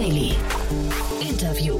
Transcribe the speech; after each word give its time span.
Daily. 0.00 0.32
Interview. 1.20 1.78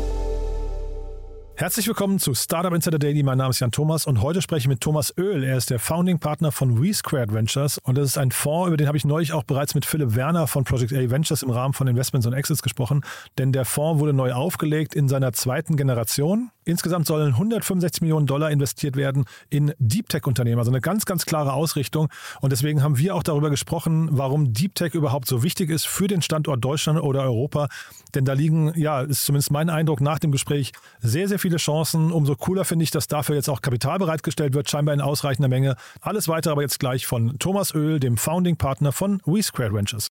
Herzlich 1.55 1.87
willkommen 1.87 2.19
zu 2.19 2.35
Startup 2.35 2.71
Insider 2.75 2.99
Daily. 2.99 3.23
Mein 3.23 3.39
Name 3.39 3.49
ist 3.49 3.61
Jan 3.61 3.71
Thomas 3.71 4.07
und 4.07 4.21
heute 4.21 4.43
spreche 4.43 4.61
ich 4.61 4.69
mit 4.69 4.83
Thomas 4.83 5.17
Oehl. 5.17 5.43
Er 5.43 5.57
ist 5.57 5.71
der 5.71 5.79
Founding 5.79 6.19
Partner 6.19 6.53
von 6.53 6.83
We 6.83 6.93
Squared 6.93 7.33
Ventures 7.33 7.79
und 7.79 7.97
das 7.97 8.05
ist 8.05 8.19
ein 8.19 8.31
Fonds, 8.31 8.69
über 8.69 8.77
den 8.77 8.89
habe 8.89 8.99
ich 8.99 9.07
neulich 9.07 9.33
auch 9.33 9.45
bereits 9.45 9.75
mit 9.75 9.87
Philipp 9.87 10.15
Werner 10.17 10.47
von 10.47 10.65
Project 10.65 10.93
A 10.93 11.11
Ventures 11.11 11.43
im 11.43 11.49
Rahmen 11.49 11.73
von 11.73 11.89
Investments 11.89 12.27
und 12.27 12.35
Exits 12.35 12.61
gesprochen. 12.61 13.07
Denn 13.39 13.53
der 13.53 13.65
Fonds 13.65 14.01
wurde 14.01 14.13
neu 14.13 14.35
aufgelegt 14.35 14.95
in 14.95 15.09
seiner 15.09 15.33
zweiten 15.33 15.79
Generation. 15.79 16.51
Insgesamt 16.65 17.07
sollen 17.07 17.33
165 17.33 18.03
Millionen 18.03 18.27
Dollar 18.27 18.51
investiert 18.51 18.97
werden 18.97 19.25
in 19.49 19.73
Deep 19.79 20.09
Tech-Unternehmen, 20.09 20.59
also 20.59 20.71
eine 20.71 20.81
ganz, 20.81 21.07
ganz 21.07 21.25
klare 21.25 21.53
Ausrichtung. 21.53 22.09
Und 22.41 22.51
deswegen 22.53 22.83
haben 22.83 22.99
wir 22.99 23.15
auch 23.15 23.23
darüber 23.23 23.51
gesprochen, 23.51 24.09
warum 24.13 24.53
Deep 24.53 24.75
Tech 24.75 24.95
überhaupt 24.95 25.27
so 25.27 25.43
wichtig 25.43 25.71
ist 25.71 25.87
für 25.87 26.07
den 26.07 26.23
Standort 26.23 26.63
Deutschland 26.65 27.01
oder 27.01 27.23
Europa. 27.23 27.69
Denn 28.15 28.25
da 28.25 28.35
liegen, 28.35 28.73
ja, 28.77 29.01
ist 29.01 29.25
zumindest 29.25 29.51
mein 29.51 29.71
Eindruck 29.71 30.01
nach 30.01 30.19
dem 30.19 30.33
Gespräch, 30.33 30.73
sehr, 31.01 31.29
sehr 31.29 31.39
viele 31.39 31.57
Chancen. 31.57 32.13
Umso 32.13 32.37
cooler 32.37 32.65
finde 32.65 32.83
ich, 32.83 32.91
dass 32.91 33.09
dafür 33.09 33.37
jetzt 33.37 33.49
auch 33.49 33.63
Kapital 33.63 33.99
bereitgestellt 33.99 34.55
wird, 34.55 34.69
scheinbar 34.69 34.95
in 34.95 35.01
ausreichender 35.01 35.49
Menge. 35.49 35.77
Alles 36.01 36.29
weitere 36.29 36.53
aber 36.53 36.63
jetzt 36.63 36.79
gleich 36.79 37.07
von 37.07 37.39
Thomas 37.39 37.75
Öl, 37.75 38.01
dem 38.01 38.17
Founding 38.17 38.57
Partner 38.57 38.93
von 38.93 39.21
We 39.25 39.43
Square 39.43 39.73
Ventures. 39.73 40.09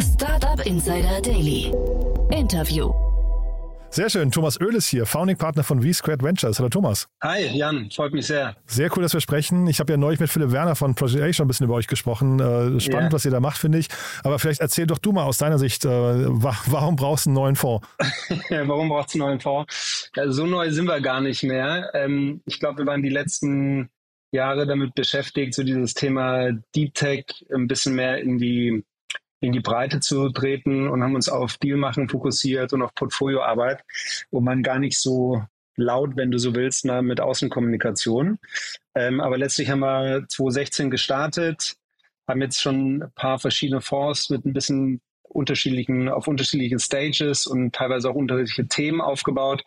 Startup 0.00 0.64
Insider 0.66 1.20
Daily. 1.20 1.72
Interview. 2.30 3.05
Sehr 3.96 4.10
schön. 4.10 4.30
Thomas 4.30 4.60
Oehl 4.60 4.74
ist 4.74 4.88
hier, 4.88 5.06
Founding 5.06 5.38
Partner 5.38 5.64
von 5.64 5.80
V-Squared 5.80 6.22
Ventures. 6.22 6.58
Hallo 6.58 6.68
Thomas. 6.68 7.08
Hi 7.22 7.46
Jan, 7.56 7.90
freut 7.90 8.12
mich 8.12 8.26
sehr. 8.26 8.54
Sehr 8.66 8.94
cool, 8.94 9.02
dass 9.02 9.14
wir 9.14 9.22
sprechen. 9.22 9.66
Ich 9.68 9.80
habe 9.80 9.90
ja 9.90 9.96
neulich 9.96 10.20
mit 10.20 10.28
Philipp 10.28 10.52
Werner 10.52 10.76
von 10.76 10.94
Project 10.94 11.22
A 11.22 11.32
schon 11.32 11.46
ein 11.46 11.48
bisschen 11.48 11.64
über 11.64 11.76
euch 11.76 11.86
gesprochen. 11.86 12.38
Äh, 12.38 12.78
spannend, 12.78 13.04
yeah. 13.04 13.12
was 13.12 13.24
ihr 13.24 13.30
da 13.30 13.40
macht, 13.40 13.56
finde 13.56 13.78
ich. 13.78 13.88
Aber 14.22 14.38
vielleicht 14.38 14.60
erzähl 14.60 14.86
doch 14.86 14.98
du 14.98 15.12
mal 15.12 15.24
aus 15.24 15.38
deiner 15.38 15.58
Sicht, 15.58 15.86
äh, 15.86 15.88
warum 15.88 16.96
brauchst 16.96 17.24
du 17.24 17.30
einen 17.30 17.36
neuen 17.36 17.56
Fonds? 17.56 17.88
warum 18.50 18.90
brauchst 18.90 19.14
du 19.14 19.18
einen 19.18 19.28
neuen 19.30 19.40
Fonds? 19.40 20.10
Ja, 20.14 20.30
so 20.30 20.44
neu 20.44 20.70
sind 20.70 20.84
wir 20.84 21.00
gar 21.00 21.22
nicht 21.22 21.42
mehr. 21.42 21.90
Ähm, 21.94 22.42
ich 22.44 22.60
glaube, 22.60 22.80
wir 22.80 22.86
waren 22.86 23.02
die 23.02 23.08
letzten 23.08 23.88
Jahre 24.30 24.66
damit 24.66 24.94
beschäftigt, 24.94 25.54
so 25.54 25.62
dieses 25.62 25.94
Thema 25.94 26.50
Deep 26.74 26.92
Tech 26.92 27.24
ein 27.50 27.66
bisschen 27.66 27.94
mehr 27.94 28.18
in 28.18 28.36
die 28.36 28.84
in 29.40 29.52
die 29.52 29.60
Breite 29.60 30.00
zu 30.00 30.30
treten 30.30 30.88
und 30.88 31.02
haben 31.02 31.14
uns 31.14 31.28
auf 31.28 31.58
Dealmachen 31.58 32.08
fokussiert 32.08 32.72
und 32.72 32.82
auf 32.82 32.94
Portfolioarbeit, 32.94 33.82
wo 34.30 34.40
man 34.40 34.62
gar 34.62 34.78
nicht 34.78 34.98
so 34.98 35.42
laut, 35.76 36.16
wenn 36.16 36.30
du 36.30 36.38
so 36.38 36.54
willst, 36.54 36.84
na, 36.84 37.02
mit 37.02 37.20
Außenkommunikation. 37.20 38.38
Ähm, 38.94 39.20
aber 39.20 39.38
letztlich 39.38 39.70
haben 39.70 39.80
wir 39.80 40.24
2016 40.28 40.90
gestartet, 40.90 41.76
haben 42.26 42.42
jetzt 42.42 42.60
schon 42.60 43.02
ein 43.02 43.12
paar 43.14 43.38
verschiedene 43.38 43.80
Fonds 43.80 44.30
mit 44.30 44.44
ein 44.44 44.52
bisschen 44.52 45.00
unterschiedlichen, 45.22 46.08
auf 46.08 46.28
unterschiedlichen 46.28 46.78
Stages 46.78 47.46
und 47.46 47.74
teilweise 47.74 48.10
auch 48.10 48.14
unterschiedliche 48.14 48.68
Themen 48.68 49.00
aufgebaut. 49.00 49.62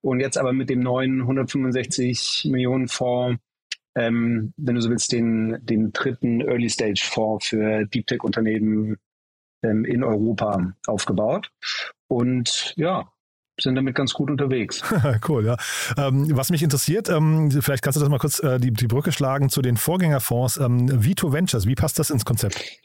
Und 0.00 0.20
jetzt 0.20 0.36
aber 0.36 0.52
mit 0.52 0.68
dem 0.68 0.80
neuen 0.80 1.22
165 1.22 2.48
Millionen 2.50 2.88
Fonds, 2.88 3.40
ähm, 3.94 4.52
wenn 4.56 4.74
du 4.74 4.80
so 4.80 4.90
willst, 4.90 5.12
den, 5.12 5.58
den 5.62 5.92
dritten 5.92 6.40
Early 6.40 6.68
Stage 6.68 7.02
Fonds 7.04 7.46
für 7.46 7.86
Deep 7.86 8.06
Tech 8.06 8.24
Unternehmen 8.24 8.96
ähm, 9.62 9.84
in 9.84 10.04
Europa 10.04 10.72
aufgebaut. 10.86 11.50
Und 12.08 12.74
ja, 12.76 13.08
sind 13.60 13.74
damit 13.74 13.94
ganz 13.94 14.12
gut 14.12 14.30
unterwegs. 14.30 14.82
cool, 15.28 15.44
ja. 15.44 15.56
Ähm, 15.96 16.26
was 16.36 16.50
mich 16.50 16.62
interessiert, 16.62 17.08
ähm, 17.08 17.50
vielleicht 17.50 17.82
kannst 17.82 17.96
du 17.96 18.00
das 18.00 18.08
mal 18.08 18.18
kurz 18.18 18.38
äh, 18.40 18.58
die, 18.58 18.72
die 18.72 18.86
Brücke 18.86 19.12
schlagen 19.12 19.48
zu 19.48 19.62
den 19.62 19.76
Vorgängerfonds. 19.76 20.58
Ähm, 20.58 21.04
Vito 21.04 21.32
Ventures, 21.32 21.66
wie 21.66 21.74
passt 21.74 21.98
das 21.98 22.10
ins 22.10 22.24
Konzept? 22.24 22.80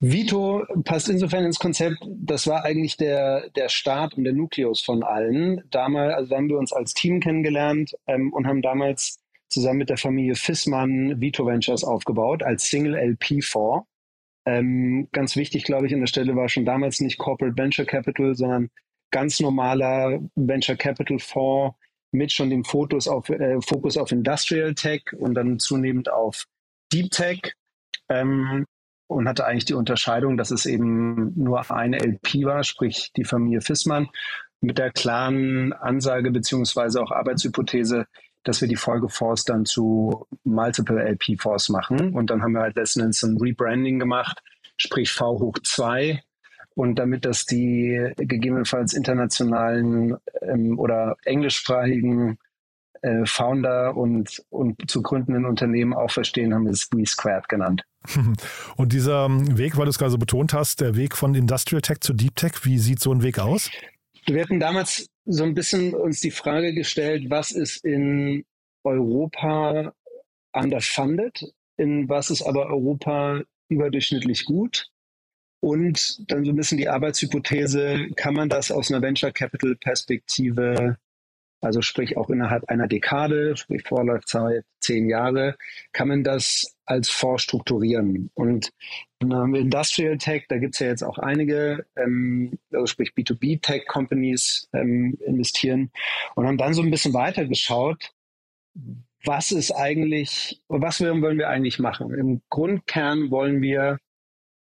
Vito 0.00 0.64
passt 0.84 1.08
insofern 1.08 1.44
ins 1.44 1.58
Konzept, 1.58 1.96
das 2.06 2.46
war 2.46 2.64
eigentlich 2.64 2.96
der, 2.96 3.48
der 3.50 3.68
Start 3.68 4.14
und 4.14 4.24
der 4.24 4.34
Nukleus 4.34 4.82
von 4.82 5.02
allen. 5.02 5.62
Damals, 5.70 6.14
also 6.14 6.36
haben 6.36 6.48
wir 6.48 6.58
uns 6.58 6.72
als 6.72 6.92
Team 6.94 7.20
kennengelernt 7.20 7.92
ähm, 8.06 8.32
und 8.32 8.46
haben 8.46 8.60
damals 8.60 9.18
zusammen 9.48 9.78
mit 9.78 9.88
der 9.88 9.96
Familie 9.96 10.34
Fissmann 10.34 11.20
Vito 11.20 11.46
Ventures 11.46 11.84
aufgebaut 11.84 12.42
als 12.42 12.68
Single 12.68 12.96
LP-Fonds. 12.96 13.86
Ähm, 14.46 15.08
ganz 15.12 15.36
wichtig, 15.36 15.64
glaube 15.64 15.86
ich, 15.86 15.94
an 15.94 16.00
der 16.00 16.06
Stelle 16.06 16.36
war 16.36 16.48
schon 16.48 16.64
damals 16.64 17.00
nicht 17.00 17.18
Corporate 17.18 17.56
Venture 17.56 17.86
Capital, 17.86 18.34
sondern 18.34 18.70
ganz 19.10 19.40
normaler 19.40 20.20
Venture 20.34 20.76
Capital 20.76 21.18
Fonds 21.18 21.76
mit 22.12 22.32
schon 22.32 22.50
dem 22.50 22.64
Fokus 22.64 23.08
auf, 23.08 23.28
äh, 23.30 23.60
Fokus 23.60 23.96
auf 23.96 24.12
Industrial 24.12 24.74
Tech 24.74 25.02
und 25.18 25.34
dann 25.34 25.58
zunehmend 25.58 26.10
auf 26.10 26.46
Deep 26.92 27.10
Tech. 27.10 27.54
Ähm, 28.08 28.66
und 29.06 29.28
hatte 29.28 29.46
eigentlich 29.46 29.66
die 29.66 29.74
Unterscheidung, 29.74 30.36
dass 30.36 30.50
es 30.50 30.66
eben 30.66 31.32
nur 31.36 31.70
eine 31.70 31.98
LP 31.98 32.44
war, 32.44 32.64
sprich 32.64 33.12
die 33.16 33.24
Familie 33.24 33.60
Fissmann, 33.60 34.08
mit 34.60 34.78
der 34.78 34.90
klaren 34.90 35.72
Ansage 35.74 36.30
beziehungsweise 36.30 37.02
auch 37.02 37.10
Arbeitshypothese, 37.10 38.06
dass 38.44 38.60
wir 38.60 38.68
die 38.68 38.76
Folgefonds 38.76 39.44
dann 39.44 39.64
zu 39.64 40.26
Multiple 40.44 41.02
LP 41.02 41.40
Fonds 41.40 41.68
machen. 41.68 42.14
Und 42.14 42.30
dann 42.30 42.42
haben 42.42 42.52
wir 42.52 42.60
halt 42.60 42.76
letzten 42.76 43.00
Endes 43.00 43.22
ein 43.22 43.36
Rebranding 43.38 43.98
gemacht, 43.98 44.42
sprich 44.76 45.10
V 45.10 45.40
hoch 45.40 45.58
2. 45.62 46.22
Und 46.76 46.98
damit 46.98 47.24
das 47.24 47.46
die 47.46 48.12
gegebenenfalls 48.16 48.94
internationalen 48.94 50.16
ähm, 50.42 50.78
oder 50.78 51.16
englischsprachigen 51.24 52.38
äh, 53.04 53.26
Founder 53.26 53.96
und, 53.96 54.42
und 54.50 54.90
zu 54.90 55.02
gründenden 55.02 55.44
Unternehmen 55.44 55.94
auch 55.94 56.10
verstehen, 56.10 56.54
haben 56.54 56.64
wir 56.64 56.72
es 56.72 56.88
We 56.92 57.06
Squared 57.06 57.48
genannt. 57.48 57.82
Und 58.76 58.92
dieser 58.92 59.28
Weg, 59.58 59.76
weil 59.76 59.84
du 59.84 59.90
es 59.90 59.98
gerade 59.98 60.10
so 60.10 60.18
betont 60.18 60.54
hast, 60.54 60.80
der 60.80 60.96
Weg 60.96 61.16
von 61.16 61.34
Industrial 61.34 61.82
Tech 61.82 62.00
zu 62.00 62.12
Deep 62.12 62.34
Tech, 62.36 62.64
wie 62.64 62.78
sieht 62.78 63.00
so 63.00 63.12
ein 63.12 63.22
Weg 63.22 63.38
aus? 63.38 63.70
Wir 64.26 64.42
hatten 64.42 64.58
damals 64.58 65.06
so 65.26 65.44
ein 65.44 65.54
bisschen 65.54 65.94
uns 65.94 66.20
die 66.20 66.30
Frage 66.30 66.74
gestellt, 66.74 67.30
was 67.30 67.50
ist 67.50 67.84
in 67.84 68.44
Europa 68.82 69.94
underfunded, 70.52 71.52
in 71.76 72.08
was 72.08 72.30
ist 72.30 72.42
aber 72.42 72.66
Europa 72.66 73.42
überdurchschnittlich 73.68 74.44
gut? 74.44 74.90
Und 75.60 76.30
dann 76.30 76.44
so 76.44 76.52
ein 76.52 76.56
bisschen 76.56 76.76
die 76.78 76.88
Arbeitshypothese, 76.88 78.08
kann 78.16 78.34
man 78.34 78.50
das 78.50 78.70
aus 78.70 78.90
einer 78.90 79.00
Venture 79.00 79.32
Capital 79.32 79.74
Perspektive 79.76 80.98
also 81.64 81.82
sprich 81.82 82.16
auch 82.16 82.30
innerhalb 82.30 82.68
einer 82.68 82.86
Dekade, 82.88 83.56
sprich 83.56 83.82
Vorlaufzeit 83.82 84.64
zehn 84.80 85.08
Jahre, 85.08 85.56
kann 85.92 86.08
man 86.08 86.22
das 86.24 86.76
als 86.84 87.08
Fonds 87.10 87.42
strukturieren. 87.42 88.30
Und 88.34 88.70
ähm, 89.22 89.54
Industrial 89.54 90.18
Tech, 90.18 90.44
da 90.48 90.58
gibt 90.58 90.74
es 90.74 90.80
ja 90.80 90.88
jetzt 90.88 91.02
auch 91.02 91.18
einige, 91.18 91.86
ähm, 91.96 92.58
also 92.72 92.86
sprich 92.86 93.12
B2B-Tech-Companies 93.16 94.68
ähm, 94.74 95.16
investieren 95.24 95.90
und 96.34 96.46
haben 96.46 96.58
dann 96.58 96.74
so 96.74 96.82
ein 96.82 96.90
bisschen 96.90 97.14
weiter 97.14 97.46
geschaut, 97.46 98.12
was 99.24 99.52
ist 99.52 99.72
eigentlich, 99.72 100.60
was 100.68 101.00
wollen 101.00 101.38
wir 101.38 101.48
eigentlich 101.48 101.78
machen? 101.78 102.12
Im 102.12 102.42
Grundkern 102.50 103.30
wollen 103.30 103.62
wir 103.62 103.98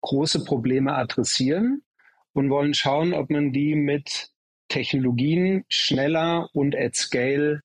große 0.02 0.44
Probleme 0.44 0.94
adressieren 0.94 1.82
und 2.32 2.50
wollen 2.50 2.74
schauen, 2.74 3.14
ob 3.14 3.30
man 3.30 3.52
die 3.52 3.74
mit 3.74 4.30
Technologien 4.70 5.64
schneller 5.68 6.48
und 6.54 6.74
at 6.74 6.96
scale 6.96 7.60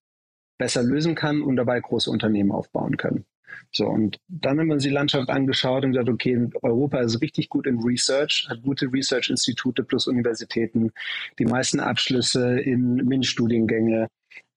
besser 0.57 0.83
lösen 0.83 1.16
kann 1.16 1.41
und 1.41 1.55
dabei 1.55 1.79
große 1.79 2.09
Unternehmen 2.11 2.51
aufbauen 2.51 2.97
können. 2.97 3.25
So, 3.71 3.88
und 3.88 4.19
dann 4.27 4.59
haben 4.59 4.67
wir 4.67 4.73
uns 4.73 4.83
die 4.83 4.89
Landschaft 4.89 5.29
angeschaut 5.29 5.83
und 5.83 5.91
gesagt, 5.91 6.09
okay, 6.09 6.49
Europa 6.61 6.99
ist 6.99 7.21
richtig 7.21 7.49
gut 7.49 7.67
in 7.67 7.79
Research, 7.79 8.47
hat 8.49 8.61
gute 8.63 8.91
Research-Institute 8.91 9.83
plus 9.83 10.07
Universitäten, 10.07 10.91
die 11.39 11.45
meisten 11.45 11.79
Abschlüsse 11.79 12.59
in 12.59 12.95
MINT-Studiengänge. 12.95 14.07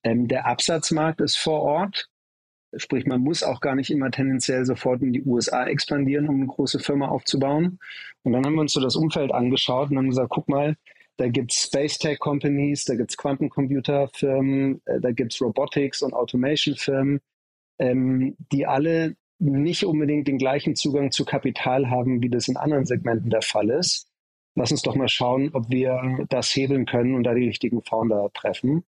Ähm, 0.05 0.28
der 0.28 0.46
Absatzmarkt 0.46 1.20
ist 1.20 1.37
vor 1.37 1.62
Ort, 1.62 2.08
sprich, 2.76 3.06
man 3.06 3.20
muss 3.20 3.43
auch 3.43 3.61
gar 3.61 3.75
nicht 3.75 3.90
immer 3.90 4.11
tendenziell 4.11 4.64
sofort 4.64 5.02
in 5.02 5.12
die 5.12 5.25
USA 5.25 5.67
expandieren, 5.67 6.28
um 6.28 6.37
eine 6.37 6.46
große 6.46 6.78
Firma 6.78 7.08
aufzubauen. 7.08 7.78
Und 8.23 8.32
dann 8.32 8.44
haben 8.44 8.55
wir 8.55 8.61
uns 8.61 8.73
so 8.73 8.81
das 8.81 8.96
Umfeld 8.96 9.32
angeschaut 9.32 9.90
und 9.90 9.99
haben 9.99 10.11
gesagt, 10.11 10.31
guck 10.31 10.49
mal, 10.49 10.76
da 11.19 11.29
gibt 11.29 11.53
es 11.53 11.65
Space 11.65 11.99
Tech 11.99 12.20
Companies, 12.20 12.85
da 12.85 12.94
gibt 12.94 13.11
es 13.11 13.17
Quantencomputer-Firmen, 13.17 14.81
äh, 14.87 15.00
da 15.00 15.11
gibt 15.11 15.35
es 15.35 15.41
Robotics- 15.41 16.03
und 16.03 16.15
Automation-Firmen, 16.15 17.20
ähm, 17.79 18.37
die 18.53 18.67
alle 18.67 19.17
nicht 19.41 19.85
unbedingt 19.85 20.29
den 20.29 20.38
gleichen 20.38 20.76
Zugang 20.76 21.11
zu 21.11 21.25
Kapital 21.25 21.91
haben, 21.91 22.23
wie 22.23 22.31
das 22.31 22.49
in 22.49 22.56
anderen 22.56 22.87
Segmenten 22.87 23.31
der 23.31 23.43
Fall 23.43 23.70
ist. 23.70 24.09
Lass 24.55 24.70
uns 24.73 24.82
doch 24.82 24.94
mal 24.94 25.09
schauen, 25.09 25.50
ob 25.53 25.70
wir 25.70 26.26
das 26.29 26.55
hebeln 26.55 26.87
können 26.87 27.15
und 27.15 27.25
da 27.25 27.35
die 27.35 27.47
richtigen 27.47 27.82
Founder 27.82 28.31
treffen. 28.35 28.85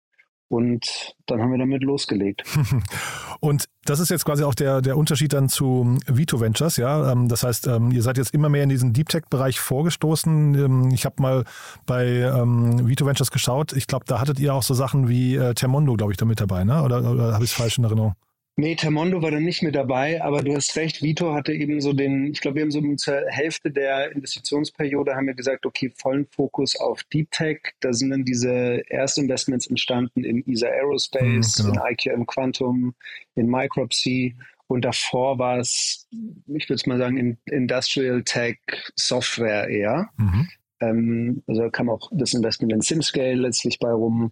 Und 0.55 1.17
dann 1.27 1.41
haben 1.41 1.51
wir 1.51 1.59
damit 1.59 1.83
losgelegt. 1.83 2.45
Und 3.41 3.65
das 3.85 3.99
ist 3.99 4.11
jetzt 4.11 4.25
quasi 4.25 4.45
auch 4.45 4.55
der, 4.55 4.81
der 4.83 4.97
Unterschied 4.97 5.33
dann 5.33 5.49
zu 5.49 5.99
Vito 6.06 6.41
Ventures, 6.41 6.77
ja. 6.77 7.11
Ähm, 7.11 7.29
das 7.29 7.43
heißt, 7.43 7.67
ähm, 7.67 7.91
ihr 7.91 8.03
seid 8.03 8.19
jetzt 8.19 8.33
immer 8.33 8.49
mehr 8.49 8.62
in 8.62 8.69
diesen 8.69 8.93
Deep 8.93 9.09
Tech-Bereich 9.09 9.59
vorgestoßen. 9.59 10.55
Ähm, 10.55 10.91
ich 10.93 11.05
habe 11.05 11.21
mal 11.21 11.45
bei 11.87 12.05
Vito 12.05 13.05
Ventures 13.05 13.31
geschaut. 13.31 13.73
Ich 13.73 13.87
glaube, 13.89 14.05
da 14.06 14.21
hattet 14.21 14.39
ihr 14.39 14.55
auch 14.55 14.62
so 14.62 14.75
Sachen 14.75 15.09
wie 15.09 15.35
äh, 15.35 15.55
Termondo, 15.55 15.95
glaube 15.95 16.12
ich, 16.12 16.19
da 16.19 16.25
mit 16.25 16.41
dabei, 16.41 16.62
ne? 16.65 16.83
Oder, 16.83 17.11
oder 17.11 17.35
habe 17.35 17.45
ich 17.45 17.51
es 17.51 17.56
falsch 17.56 17.79
in 17.79 17.85
Erinnerung? 17.85 18.15
Nee, 18.56 18.77
Termondo 18.77 19.21
war 19.21 19.33
dann 19.33 19.43
nicht 19.43 19.62
mit 19.62 19.75
dabei, 19.75 20.23
aber 20.23 20.43
du 20.43 20.55
hast 20.55 20.77
recht, 20.77 21.03
Vito 21.03 21.35
hatte 21.35 21.53
eben 21.53 21.81
so 21.81 21.93
den, 21.93 22.31
ich 22.31 22.41
glaube, 22.41 22.56
wir 22.56 22.62
haben 22.62 22.71
so 22.71 22.81
zur 22.95 23.23
Hälfte 23.27 23.73
der 23.73 24.12
Investitionsperiode 24.12 25.17
haben 25.17 25.27
wir 25.27 25.35
gesagt, 25.35 25.67
okay, 25.67 25.91
vollen 25.97 26.27
Fokus 26.27 26.77
auf 26.77 27.03
Deep 27.12 27.33
Tech. 27.33 27.61
Da 27.81 27.93
sind 27.93 28.11
dann 28.11 28.25
diese 28.25 28.83
Erstinvestments 28.89 29.67
entstanden 29.67 30.23
in 30.23 30.47
ESA 30.47 30.69
Aerospace, 30.69 31.59
mhm, 31.59 31.73
genau. 31.73 31.85
in 31.85 31.93
IQM 31.93 32.27
Quantum, 32.27 32.95
in 33.35 33.49
Micropsy. 33.49 34.37
Und 34.69 34.85
davor 34.85 35.39
war 35.41 35.59
es, 35.59 36.06
ich 36.47 36.69
würde 36.69 36.75
es 36.75 36.87
mal 36.87 36.99
sagen, 36.99 37.17
in 37.17 37.39
Industrial 37.47 38.23
Tech 38.23 38.59
Software 38.95 39.69
eher. 39.69 40.11
Mhm. 40.17 40.49
Ähm, 40.81 41.43
also 41.49 41.62
da 41.62 41.71
kam 41.71 41.91
auch 41.91 42.09
das 42.12 42.35
Investment 42.35 42.73
in 42.73 42.81
SimScale 42.81 43.35
letztlich 43.35 43.81
bei 43.81 43.91
rum. 43.91 44.31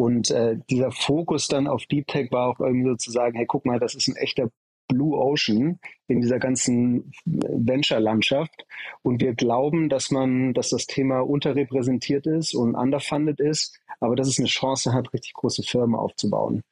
Und 0.00 0.30
äh, 0.30 0.56
dieser 0.70 0.92
Fokus 0.92 1.46
dann 1.46 1.66
auf 1.66 1.84
Deep 1.84 2.06
Tech 2.06 2.32
war 2.32 2.48
auch 2.48 2.58
irgendwie 2.58 2.88
so 2.88 2.96
zu 2.96 3.10
sagen, 3.10 3.36
hey, 3.36 3.44
guck 3.44 3.66
mal, 3.66 3.78
das 3.78 3.94
ist 3.94 4.08
ein 4.08 4.16
echter 4.16 4.48
Blue 4.88 5.14
Ocean 5.14 5.78
in 6.08 6.22
dieser 6.22 6.38
ganzen 6.38 7.12
Venture-Landschaft. 7.26 8.64
Und 9.02 9.20
wir 9.20 9.34
glauben, 9.34 9.90
dass 9.90 10.10
man, 10.10 10.54
dass 10.54 10.70
das 10.70 10.86
Thema 10.86 11.20
unterrepräsentiert 11.20 12.26
ist 12.26 12.54
und 12.54 12.76
underfunded 12.76 13.40
ist, 13.40 13.78
aber 14.00 14.16
dass 14.16 14.28
es 14.28 14.38
eine 14.38 14.48
Chance 14.48 14.94
hat, 14.94 15.12
richtig 15.12 15.34
große 15.34 15.64
Firmen 15.64 15.96
aufzubauen. 15.96 16.62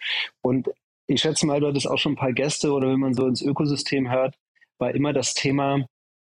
Und 0.41 0.71
ich 1.07 1.21
schätze 1.21 1.45
mal, 1.45 1.61
du 1.61 1.67
hattest 1.67 1.87
auch 1.87 1.99
schon 1.99 2.13
ein 2.13 2.17
paar 2.17 2.33
Gäste 2.33 2.73
oder 2.73 2.89
wenn 2.89 3.01
man 3.01 3.13
so 3.13 3.27
ins 3.27 3.43
Ökosystem 3.43 4.11
hört, 4.11 4.37
war 4.79 4.95
immer 4.95 5.13
das 5.13 5.35
Thema, 5.35 5.85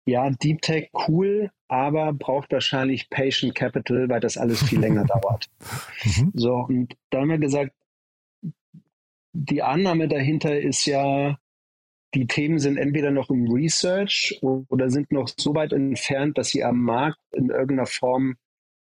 ja, 0.04 0.30
Deep 0.30 0.62
Tech 0.62 0.90
cool, 1.08 1.50
aber 1.68 2.12
braucht 2.12 2.52
wahrscheinlich 2.52 3.08
Patient 3.08 3.54
Capital, 3.54 4.08
weil 4.08 4.20
das 4.20 4.36
alles 4.36 4.62
viel 4.62 4.80
länger 4.80 5.04
dauert. 5.22 5.48
Mhm. 6.04 6.32
So, 6.34 6.54
und 6.54 6.96
da 7.10 7.20
haben 7.20 7.30
wir 7.30 7.38
gesagt, 7.38 7.72
die 9.32 9.62
Annahme 9.62 10.08
dahinter 10.08 10.60
ist 10.60 10.86
ja, 10.86 11.38
die 12.14 12.26
Themen 12.26 12.58
sind 12.58 12.76
entweder 12.76 13.10
noch 13.10 13.30
im 13.30 13.50
Research 13.50 14.38
oder 14.42 14.90
sind 14.90 15.12
noch 15.12 15.28
so 15.34 15.54
weit 15.54 15.72
entfernt, 15.72 16.36
dass 16.36 16.50
sie 16.50 16.62
am 16.62 16.82
Markt 16.82 17.20
in 17.32 17.48
irgendeiner 17.48 17.86
Form 17.86 18.36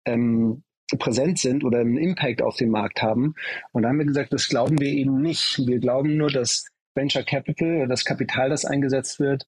ähm, 0.07 0.63
präsent 0.99 1.39
sind 1.39 1.65
oder 1.65 1.81
einen 1.81 1.99
Impact 1.99 2.41
auf 2.41 2.57
den 2.57 2.71
Markt 2.71 3.03
haben. 3.03 3.35
Und 3.73 3.83
da 3.83 3.91
haben 3.91 3.99
wir 3.99 4.07
gesagt, 4.07 4.33
das 4.33 4.49
glauben 4.49 4.81
wir 4.81 4.89
eben 4.89 5.21
nicht. 5.21 5.59
Wir 5.67 5.79
glauben 5.79 6.17
nur, 6.17 6.31
dass 6.31 6.67
Venture 6.95 7.25
Capital 7.25 7.77
oder 7.77 7.89
das 7.89 8.07
Kapital, 8.07 8.49
das 8.49 8.65
eingesetzt 8.65 9.21
wird, 9.21 9.47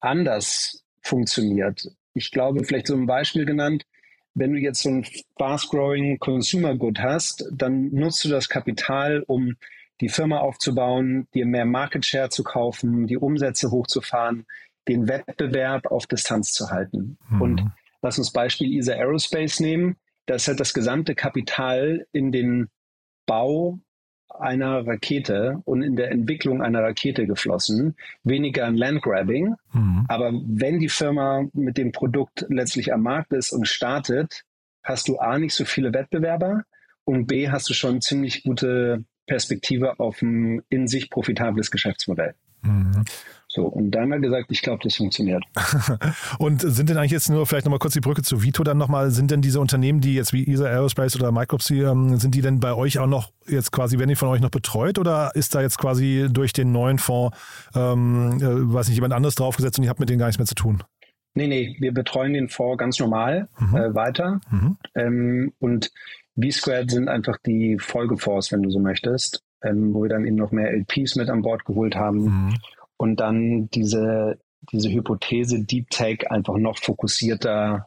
anders 0.00 0.84
funktioniert. 1.08 1.88
Ich 2.14 2.30
glaube, 2.30 2.64
vielleicht 2.64 2.86
so 2.86 2.94
ein 2.94 3.06
Beispiel 3.06 3.44
genannt, 3.44 3.84
wenn 4.34 4.52
du 4.52 4.58
jetzt 4.58 4.82
so 4.82 4.90
ein 4.90 5.06
fast-growing 5.36 6.18
Consumer 6.18 6.76
Good 6.76 7.00
hast, 7.00 7.48
dann 7.52 7.90
nutzt 7.92 8.24
du 8.24 8.28
das 8.28 8.48
Kapital, 8.48 9.24
um 9.26 9.56
die 10.00 10.08
Firma 10.08 10.38
aufzubauen, 10.38 11.26
dir 11.34 11.44
mehr 11.44 11.64
Market 11.64 12.06
Share 12.06 12.30
zu 12.30 12.44
kaufen, 12.44 13.06
die 13.06 13.16
Umsätze 13.16 13.70
hochzufahren, 13.70 14.46
den 14.86 15.08
Wettbewerb 15.08 15.86
auf 15.86 16.06
Distanz 16.06 16.52
zu 16.52 16.70
halten. 16.70 17.18
Mhm. 17.28 17.42
Und 17.42 17.70
lass 18.00 18.18
uns 18.18 18.32
Beispiel 18.32 18.78
ESA 18.78 18.92
Aerospace 18.92 19.60
nehmen. 19.60 19.96
Das 20.26 20.46
hat 20.46 20.60
das 20.60 20.72
gesamte 20.72 21.14
Kapital 21.14 22.06
in 22.12 22.30
den 22.30 22.68
Bau 23.26 23.80
einer 24.28 24.86
Rakete 24.86 25.60
und 25.64 25.82
in 25.82 25.96
der 25.96 26.10
Entwicklung 26.10 26.62
einer 26.62 26.82
Rakete 26.82 27.26
geflossen, 27.26 27.96
weniger 28.24 28.66
in 28.66 28.76
Landgrabbing. 28.76 29.54
Mhm. 29.72 30.04
Aber 30.08 30.32
wenn 30.32 30.78
die 30.78 30.88
Firma 30.88 31.44
mit 31.52 31.76
dem 31.76 31.92
Produkt 31.92 32.46
letztlich 32.48 32.92
am 32.92 33.02
Markt 33.02 33.32
ist 33.32 33.52
und 33.52 33.66
startet, 33.66 34.44
hast 34.82 35.08
du 35.08 35.18
A 35.18 35.38
nicht 35.38 35.54
so 35.54 35.64
viele 35.64 35.92
Wettbewerber 35.92 36.64
und 37.04 37.26
B 37.26 37.50
hast 37.50 37.68
du 37.68 37.74
schon 37.74 38.00
ziemlich 38.00 38.42
gute 38.42 39.04
Perspektive 39.26 39.98
auf 40.00 40.22
ein 40.22 40.62
in 40.68 40.88
sich 40.88 41.10
profitables 41.10 41.70
Geschäftsmodell. 41.70 42.34
Mhm. 42.62 43.04
So, 43.58 43.64
und 43.64 43.90
da 43.90 44.02
haben 44.02 44.10
wir 44.10 44.20
gesagt, 44.20 44.46
ich 44.50 44.62
glaube, 44.62 44.78
das 44.84 44.94
funktioniert. 44.94 45.42
und 46.38 46.60
sind 46.60 46.88
denn 46.88 46.96
eigentlich 46.96 47.10
jetzt 47.10 47.28
nur 47.28 47.44
vielleicht 47.44 47.66
nochmal 47.66 47.80
kurz 47.80 47.92
die 47.92 48.00
Brücke 48.00 48.22
zu 48.22 48.44
Vito 48.44 48.62
dann 48.62 48.78
nochmal, 48.78 49.10
sind 49.10 49.32
denn 49.32 49.42
diese 49.42 49.58
Unternehmen, 49.58 50.00
die 50.00 50.14
jetzt 50.14 50.32
wie 50.32 50.48
ESA 50.48 50.66
Aerospace 50.66 51.16
oder 51.16 51.32
Micropsy, 51.32 51.82
ähm, 51.82 52.18
sind 52.18 52.36
die 52.36 52.40
denn 52.40 52.60
bei 52.60 52.72
euch 52.72 53.00
auch 53.00 53.08
noch 53.08 53.32
jetzt 53.48 53.72
quasi, 53.72 53.98
werden 53.98 54.10
die 54.10 54.14
von 54.14 54.28
euch 54.28 54.40
noch 54.40 54.50
betreut 54.50 54.96
oder 55.00 55.32
ist 55.34 55.56
da 55.56 55.60
jetzt 55.60 55.76
quasi 55.76 56.28
durch 56.30 56.52
den 56.52 56.70
neuen 56.70 57.00
Fonds, 57.00 57.36
ähm, 57.74 58.38
äh, 58.40 58.72
weiß 58.74 58.86
nicht, 58.86 58.94
jemand 58.94 59.12
anderes 59.12 59.34
draufgesetzt 59.34 59.76
und 59.76 59.82
ihr 59.82 59.90
habt 59.90 59.98
mit 59.98 60.08
denen 60.08 60.20
gar 60.20 60.26
nichts 60.26 60.38
mehr 60.38 60.46
zu 60.46 60.54
tun? 60.54 60.84
Nee, 61.34 61.48
nee, 61.48 61.76
wir 61.80 61.92
betreuen 61.92 62.34
den 62.34 62.48
Fonds 62.48 62.78
ganz 62.78 63.00
normal 63.00 63.48
mhm. 63.58 63.76
äh, 63.76 63.92
weiter. 63.92 64.40
Mhm. 64.52 64.76
Ähm, 64.94 65.52
und 65.58 65.90
V-Squared 66.40 66.92
sind 66.92 67.08
einfach 67.08 67.38
die 67.44 67.76
Folgefonds, 67.80 68.52
wenn 68.52 68.62
du 68.62 68.70
so 68.70 68.78
möchtest, 68.78 69.42
ähm, 69.64 69.92
wo 69.94 70.02
wir 70.02 70.10
dann 70.10 70.24
eben 70.24 70.36
noch 70.36 70.52
mehr 70.52 70.70
LPs 70.72 71.16
mit 71.16 71.28
an 71.28 71.42
Bord 71.42 71.64
geholt 71.64 71.96
haben. 71.96 72.18
Mhm 72.20 72.54
und 72.98 73.16
dann 73.16 73.70
diese, 73.70 74.38
diese 74.70 74.90
Hypothese 74.90 75.64
Deep 75.64 75.88
Tech 75.90 76.30
einfach 76.30 76.56
noch 76.56 76.78
fokussierter 76.78 77.86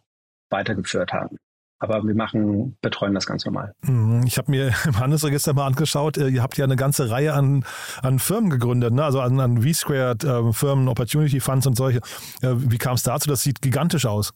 weitergeführt 0.50 1.14
haben. 1.14 1.38
Aber 1.80 2.04
wir 2.04 2.14
machen, 2.14 2.78
betreuen 2.82 3.16
das 3.16 3.26
ganz 3.26 3.44
normal. 3.44 3.74
Mhm. 3.82 4.24
Ich 4.28 4.38
habe 4.38 4.52
mir 4.52 4.72
im 4.86 5.00
Handelsregister 5.00 5.54
mal 5.54 5.66
angeschaut, 5.66 6.18
äh, 6.18 6.28
ihr 6.28 6.44
habt 6.44 6.58
ja 6.58 6.66
eine 6.66 6.76
ganze 6.76 7.10
Reihe 7.10 7.34
an, 7.34 7.66
an 8.04 8.20
Firmen 8.20 8.52
gegründet, 8.52 8.94
ne? 8.94 9.04
also 9.04 9.20
an, 9.20 9.40
an 9.40 9.64
V-Squared, 9.64 10.24
äh, 10.24 10.54
Firmen, 10.54 10.88
Opportunity 10.88 11.40
Funds 11.40 11.66
und 11.66 11.76
solche. 11.76 12.00
Äh, 12.42 12.54
wie 12.56 12.78
kam 12.78 12.94
es 12.94 13.04
dazu? 13.04 13.28
Das 13.30 13.42
sieht 13.42 13.62
gigantisch 13.62 14.06
aus. 14.06 14.32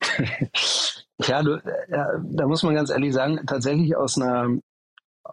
ja, 1.26 1.42
du, 1.42 1.56
äh, 1.56 2.04
da 2.22 2.46
muss 2.46 2.62
man 2.62 2.74
ganz 2.74 2.88
ehrlich 2.90 3.12
sagen, 3.12 3.40
tatsächlich 3.46 3.94
aus 3.94 4.16
einer 4.16 4.48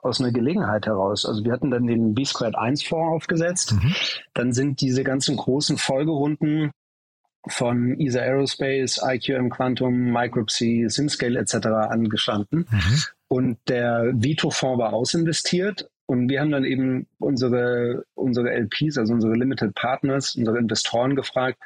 aus 0.02 0.20
einer 0.20 0.32
Gelegenheit 0.32 0.86
heraus. 0.86 1.26
Also 1.26 1.44
wir 1.44 1.52
hatten 1.52 1.72
dann 1.72 1.88
den 1.88 2.14
B-Squared 2.14 2.56
1 2.56 2.84
Fonds 2.84 3.16
aufgesetzt. 3.16 3.74
Mhm. 3.74 3.96
Dann 4.34 4.54
sind 4.54 4.82
diese 4.82 5.04
ganzen 5.04 5.38
großen 5.38 5.78
Folgerunden 5.78 6.72
von 7.48 8.00
ESA 8.00 8.22
Aerospace, 8.22 9.02
IQM 9.04 9.50
Quantum, 9.50 10.12
Micropsy, 10.12 10.86
SimScale 10.88 11.40
etc. 11.40 11.68
angestanden. 11.90 12.68
Mhm. 12.70 13.04
Und 13.28 13.58
der 13.68 14.12
Vito-Fonds 14.14 14.80
war 14.80 14.94
ausinvestiert. 14.94 15.90
Und 16.08 16.30
wir 16.30 16.42
haben 16.42 16.52
dann 16.52 16.66
eben 16.66 17.08
unsere, 17.18 18.06
unsere 18.14 18.52
LPs, 18.52 18.98
also 18.98 19.14
unsere 19.14 19.34
Limited 19.34 19.74
Partners, 19.74 20.36
unsere 20.36 20.60
Investoren 20.60 21.16
gefragt, 21.16 21.58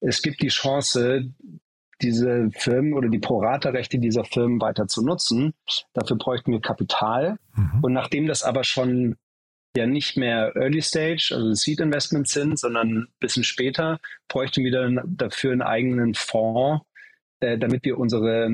es 0.00 0.22
gibt 0.22 0.42
die 0.42 0.48
Chance, 0.48 1.30
diese 2.02 2.50
Firmen 2.52 2.92
oder 2.94 3.08
die 3.08 3.18
Prorata-Rechte 3.18 3.98
dieser 3.98 4.24
Firmen 4.24 4.60
weiter 4.60 4.86
zu 4.86 5.04
nutzen. 5.04 5.54
Dafür 5.94 6.16
bräuchten 6.16 6.52
wir 6.52 6.60
Kapital. 6.60 7.38
Mhm. 7.54 7.80
Und 7.82 7.92
nachdem 7.92 8.26
das 8.26 8.42
aber 8.42 8.64
schon 8.64 9.16
ja 9.76 9.86
nicht 9.86 10.16
mehr 10.16 10.52
Early 10.56 10.82
Stage, 10.82 11.32
also 11.34 11.52
Seed 11.52 11.80
Investments 11.80 12.32
sind, 12.32 12.58
sondern 12.58 12.88
ein 12.88 13.08
bisschen 13.20 13.44
später, 13.44 14.00
bräuchten 14.28 14.64
wir 14.64 14.72
dann 14.72 15.00
dafür 15.06 15.52
einen 15.52 15.62
eigenen 15.62 16.14
Fonds, 16.14 16.84
äh, 17.40 17.58
damit 17.58 17.84
wir 17.84 17.98
unsere, 17.98 18.48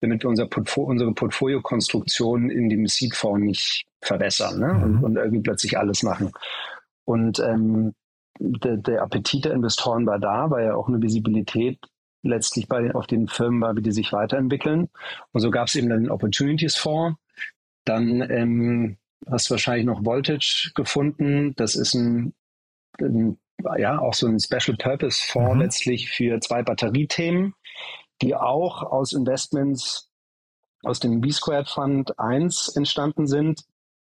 damit 0.00 0.22
wir 0.22 0.30
unser 0.30 0.46
Portfolio, 0.46 0.90
unsere 0.90 1.12
Portfoliokonstruktion 1.14 2.50
in 2.50 2.68
dem 2.68 2.86
Seed-Fonds 2.86 3.44
nicht 3.44 3.86
verwässern 4.00 4.60
ne? 4.60 4.72
Mhm. 4.74 4.82
und, 4.82 5.04
und, 5.04 5.16
irgendwie 5.16 5.42
plötzlich 5.42 5.76
alles 5.76 6.02
machen. 6.02 6.30
Und 7.04 7.40
ähm, 7.40 7.94
der, 8.38 8.76
der 8.76 9.02
Appetit 9.02 9.46
der 9.46 9.52
Investoren 9.52 10.06
war 10.06 10.20
da, 10.20 10.50
weil 10.50 10.66
ja 10.66 10.74
auch 10.74 10.88
eine 10.88 11.02
Visibilität 11.02 11.78
letztlich 12.22 12.68
bei, 12.68 12.94
auf 12.94 13.06
den 13.06 13.28
Firmen 13.28 13.60
war, 13.60 13.76
wie 13.76 13.82
die 13.82 13.92
sich 13.92 14.12
weiterentwickeln. 14.12 14.88
Und 15.32 15.40
so 15.40 15.50
gab 15.50 15.68
es 15.68 15.76
eben 15.76 15.88
dann 15.88 16.02
den 16.02 16.10
Opportunities 16.10 16.76
Fonds. 16.76 17.18
Dann 17.84 18.20
ähm, 18.30 18.98
hast 19.30 19.48
du 19.48 19.52
wahrscheinlich 19.52 19.86
noch 19.86 20.04
Voltage 20.04 20.70
gefunden. 20.74 21.54
Das 21.56 21.74
ist 21.74 21.94
ein, 21.94 22.34
ein 23.00 23.38
ja, 23.76 23.98
auch 23.98 24.14
so 24.14 24.26
ein 24.26 24.38
Special 24.38 24.76
Purpose 24.76 25.20
Fonds 25.26 25.54
mhm. 25.54 25.60
letztlich 25.60 26.10
für 26.10 26.40
zwei 26.40 26.62
Batteriethemen, 26.62 27.54
die 28.22 28.34
auch 28.34 28.82
aus 28.82 29.12
Investments 29.12 30.08
aus 30.84 31.00
dem 31.00 31.20
B-Squared 31.20 31.68
Fund 31.68 32.18
1 32.18 32.76
entstanden 32.76 33.26
sind. 33.26 33.64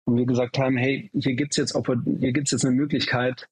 Und 0.04 0.16
wir 0.16 0.26
gesagt 0.26 0.58
haben, 0.58 0.76
hey, 0.76 1.10
hier 1.14 1.34
gibt's 1.34 1.56
jetzt, 1.56 1.74
hier 1.74 2.32
gibt's 2.32 2.50
jetzt 2.50 2.64
eine 2.64 2.74
Möglichkeit, 2.74 3.48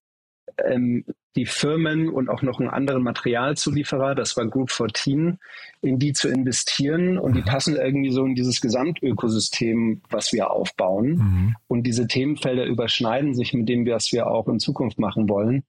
ähm, 0.64 1.04
die 1.37 1.47
Firmen 1.47 2.09
und 2.09 2.28
auch 2.28 2.43
noch 2.43 2.59
einen 2.59 2.71
anderen 2.71 3.02
Materialzulieferer, 3.02 4.14
das 4.14 4.37
war 4.37 4.47
Group 4.47 4.71
14, 4.71 5.38
in 5.83 5.99
die 5.99 6.12
zu 6.12 6.28
investieren 6.28 7.19
und 7.19 7.35
die 7.35 7.43
mhm. 7.43 7.47
passen 7.47 7.76
irgendwie 7.76 8.11
so 8.11 8.25
in 8.25 8.35
dieses 8.35 8.61
Gesamtökosystem, 8.61 10.00
was 10.11 10.33
wir 10.33 10.50
aufbauen. 10.50 11.07
Mhm. 11.09 11.57
Und 11.69 11.83
diese 11.85 12.07
Themenfelder 12.07 12.64
überschneiden 12.64 13.35
sich 13.35 13.52
mit 13.52 13.69
dem, 13.69 13.87
was 13.87 14.12
wir 14.12 14.26
auch 14.26 14.49
in 14.49 14.59
Zukunft 14.59 14.99
machen 14.99 15.28
wollen. 15.28 15.62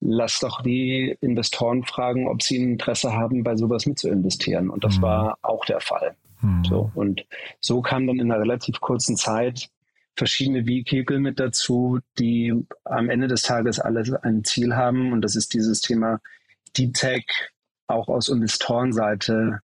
Lass 0.00 0.40
doch 0.40 0.62
die 0.62 1.16
Investoren 1.20 1.84
fragen, 1.84 2.26
ob 2.26 2.42
sie 2.42 2.58
ein 2.58 2.72
Interesse 2.72 3.12
haben, 3.12 3.44
bei 3.44 3.54
sowas 3.54 3.86
mitzuinvestieren. 3.86 4.70
Und 4.70 4.82
das 4.82 4.98
mhm. 4.98 5.02
war 5.02 5.38
auch 5.42 5.64
der 5.66 5.80
Fall. 5.80 6.16
Mhm. 6.40 6.64
So, 6.64 6.90
und 6.94 7.24
so 7.60 7.82
kam 7.82 8.06
dann 8.06 8.18
in 8.18 8.32
einer 8.32 8.40
relativ 8.40 8.80
kurzen 8.80 9.16
Zeit 9.16 9.68
verschiedene 10.16 10.66
Vehikel 10.66 11.20
mit 11.20 11.40
dazu, 11.40 11.98
die 12.18 12.52
am 12.84 13.08
Ende 13.08 13.28
des 13.28 13.42
Tages 13.42 13.78
alles 13.78 14.12
ein 14.12 14.44
Ziel 14.44 14.76
haben. 14.76 15.12
Und 15.12 15.22
das 15.22 15.36
ist 15.36 15.54
dieses 15.54 15.80
Thema 15.80 16.20
Deep 16.76 16.94
Tech 16.94 17.24
auch 17.86 18.08
aus 18.08 18.28
Investorenseite 18.28 19.60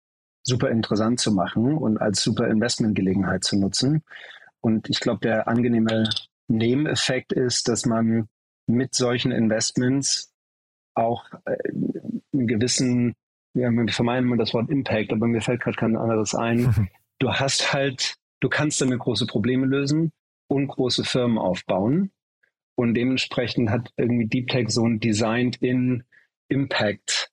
super 0.44 0.70
interessant 0.70 1.20
zu 1.20 1.32
machen 1.32 1.78
und 1.78 1.98
als 1.98 2.22
super 2.22 2.48
Investmentgelegenheit 2.48 3.44
zu 3.44 3.58
nutzen. 3.58 4.04
Und 4.62 4.90
ich 4.90 5.00
glaube, 5.00 5.20
der 5.22 5.48
angenehme 5.48 6.10
Nebeneffekt 6.48 7.34
ist, 7.34 7.68
dass 7.68 7.86
man 7.86 8.28
mit 8.68 8.94
solchen 8.94 9.32
Investments 9.32 10.32
auch 10.94 11.26
äh, 11.46 11.56
einen 12.34 12.48
gewissen, 12.48 13.16
ja, 13.54 13.70
wir 13.70 13.88
vermeiden 13.92 14.28
immer 14.28 14.38
das 14.38 14.54
Wort 14.54 14.70
Impact, 14.70 15.12
aber 15.12 15.28
mir 15.28 15.42
fällt 15.42 15.62
gerade 15.62 15.78
kein 15.78 15.96
anderes 15.96 16.36
ein. 16.36 16.90
Du 17.18 17.32
hast 17.32 17.72
halt, 17.72 18.16
du 18.42 18.50
kannst 18.50 18.82
damit 18.82 19.00
große 19.00 19.26
Probleme 19.26 19.66
lösen 19.66 20.12
und 20.48 20.68
große 20.68 21.04
Firmen 21.04 21.38
aufbauen. 21.38 22.12
Und 22.76 22.94
dementsprechend 22.94 23.70
hat 23.70 23.92
irgendwie 23.98 24.28
Deep 24.28 24.50
Tech 24.50 24.70
so 24.70 24.86
ein 24.86 25.00
Designed-in 25.00 26.04
Impact 26.50 27.32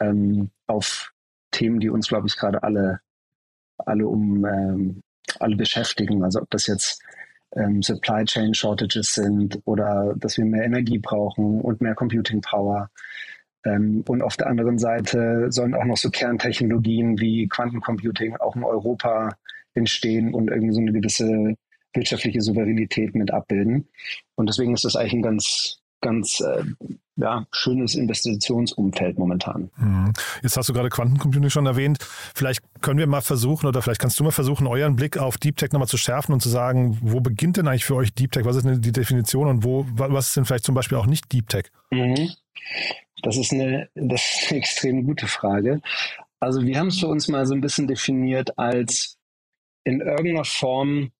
ähm, 0.00 0.50
auf 0.66 1.12
Themen, 1.50 1.80
die 1.80 1.90
uns, 1.90 2.08
glaube 2.08 2.28
ich, 2.28 2.36
gerade 2.36 2.62
alle, 2.62 3.00
alle 3.78 4.06
um 4.06 4.44
ähm, 4.44 5.02
alle 5.40 5.56
beschäftigen. 5.56 6.22
Also 6.22 6.42
ob 6.42 6.50
das 6.50 6.66
jetzt 6.66 7.02
ähm, 7.56 7.82
Supply 7.82 8.24
Chain 8.24 8.54
Shortages 8.54 9.14
sind 9.14 9.60
oder 9.64 10.14
dass 10.16 10.36
wir 10.36 10.44
mehr 10.44 10.64
Energie 10.64 10.98
brauchen 10.98 11.60
und 11.60 11.80
mehr 11.80 11.94
Computing 11.94 12.40
Power. 12.40 12.90
Ähm, 13.64 14.04
und 14.08 14.22
auf 14.22 14.36
der 14.36 14.48
anderen 14.48 14.78
Seite 14.78 15.50
sollen 15.50 15.74
auch 15.74 15.84
noch 15.84 15.96
so 15.96 16.10
Kerntechnologien 16.10 17.18
wie 17.18 17.48
Quantencomputing 17.48 18.36
auch 18.36 18.56
in 18.56 18.64
Europa 18.64 19.36
entstehen 19.74 20.34
und 20.34 20.50
irgendwie 20.50 20.74
so 20.74 20.80
eine 20.80 20.92
gewisse 20.92 21.56
wirtschaftliche 21.94 22.40
Souveränität 22.40 23.14
mit 23.14 23.30
abbilden. 23.30 23.88
Und 24.34 24.48
deswegen 24.48 24.74
ist 24.74 24.84
das 24.84 24.96
eigentlich 24.96 25.14
ein 25.14 25.22
ganz, 25.22 25.78
ganz 26.00 26.40
äh, 26.40 26.64
ja, 27.16 27.46
schönes 27.52 27.94
Investitionsumfeld 27.94 29.18
momentan. 29.18 29.70
Mhm. 29.76 30.12
Jetzt 30.42 30.56
hast 30.56 30.68
du 30.68 30.72
gerade 30.72 30.88
Quantencomputing 30.88 31.50
schon 31.50 31.66
erwähnt. 31.66 31.98
Vielleicht 32.34 32.62
können 32.80 32.98
wir 32.98 33.06
mal 33.06 33.22
versuchen 33.22 33.66
oder 33.66 33.82
vielleicht 33.82 34.00
kannst 34.00 34.18
du 34.18 34.24
mal 34.24 34.32
versuchen, 34.32 34.66
euren 34.66 34.96
Blick 34.96 35.18
auf 35.18 35.38
Deep 35.38 35.56
Tech 35.56 35.70
nochmal 35.72 35.88
zu 35.88 35.96
schärfen 35.96 36.32
und 36.32 36.40
zu 36.40 36.48
sagen, 36.48 36.98
wo 37.02 37.20
beginnt 37.20 37.56
denn 37.56 37.68
eigentlich 37.68 37.84
für 37.84 37.94
euch 37.94 38.12
Deep 38.14 38.32
Tech? 38.32 38.44
Was 38.44 38.56
ist 38.56 38.66
denn 38.66 38.82
die 38.82 38.92
Definition 38.92 39.48
und 39.48 39.64
wo, 39.64 39.86
was 39.92 40.28
ist 40.28 40.36
denn 40.36 40.44
vielleicht 40.44 40.64
zum 40.64 40.74
Beispiel 40.74 40.98
auch 40.98 41.06
nicht 41.06 41.32
Deep 41.32 41.48
Tech? 41.48 41.70
Mhm. 41.90 42.30
Das 43.22 43.36
ist 43.36 43.52
eine, 43.52 43.88
das 43.94 44.20
ist 44.22 44.50
eine 44.50 44.58
extrem 44.58 45.04
gute 45.04 45.26
Frage. 45.26 45.80
Also 46.40 46.62
wir 46.62 46.78
haben 46.78 46.88
es 46.88 46.98
für 46.98 47.06
uns 47.06 47.28
mal 47.28 47.46
so 47.46 47.54
ein 47.54 47.60
bisschen 47.60 47.86
definiert 47.86 48.58
als 48.58 49.16
in 49.84 50.00
irgendeiner 50.00 50.44
Form 50.44 51.10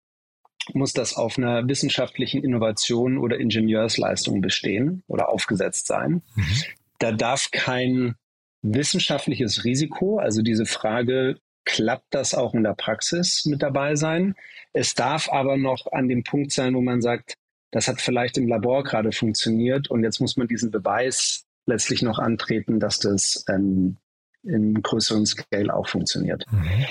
muss 0.72 0.92
das 0.92 1.14
auf 1.16 1.38
einer 1.38 1.68
wissenschaftlichen 1.68 2.42
Innovation 2.42 3.18
oder 3.18 3.38
Ingenieursleistung 3.38 4.40
bestehen 4.40 5.02
oder 5.06 5.28
aufgesetzt 5.28 5.86
sein. 5.86 6.22
Mhm. 6.34 6.62
Da 6.98 7.12
darf 7.12 7.50
kein 7.50 8.14
wissenschaftliches 8.62 9.64
Risiko, 9.64 10.18
also 10.18 10.42
diese 10.42 10.64
Frage, 10.66 11.38
klappt 11.64 12.14
das 12.14 12.34
auch 12.34 12.54
in 12.54 12.62
der 12.62 12.74
Praxis 12.74 13.44
mit 13.46 13.62
dabei 13.62 13.96
sein? 13.96 14.34
Es 14.72 14.94
darf 14.94 15.30
aber 15.30 15.56
noch 15.56 15.90
an 15.92 16.08
dem 16.08 16.24
Punkt 16.24 16.52
sein, 16.52 16.74
wo 16.74 16.80
man 16.80 17.00
sagt, 17.00 17.34
das 17.70 17.88
hat 17.88 18.00
vielleicht 18.00 18.38
im 18.38 18.48
Labor 18.48 18.84
gerade 18.84 19.12
funktioniert 19.12 19.90
und 19.90 20.04
jetzt 20.04 20.20
muss 20.20 20.36
man 20.36 20.46
diesen 20.46 20.70
Beweis 20.70 21.44
letztlich 21.66 22.02
noch 22.02 22.18
antreten, 22.18 22.78
dass 22.80 22.98
das 22.98 23.44
ähm, 23.48 23.96
in 24.42 24.80
größeren 24.82 25.26
Scale 25.26 25.74
auch 25.74 25.88
funktioniert. 25.88 26.44
Mhm. 26.50 26.84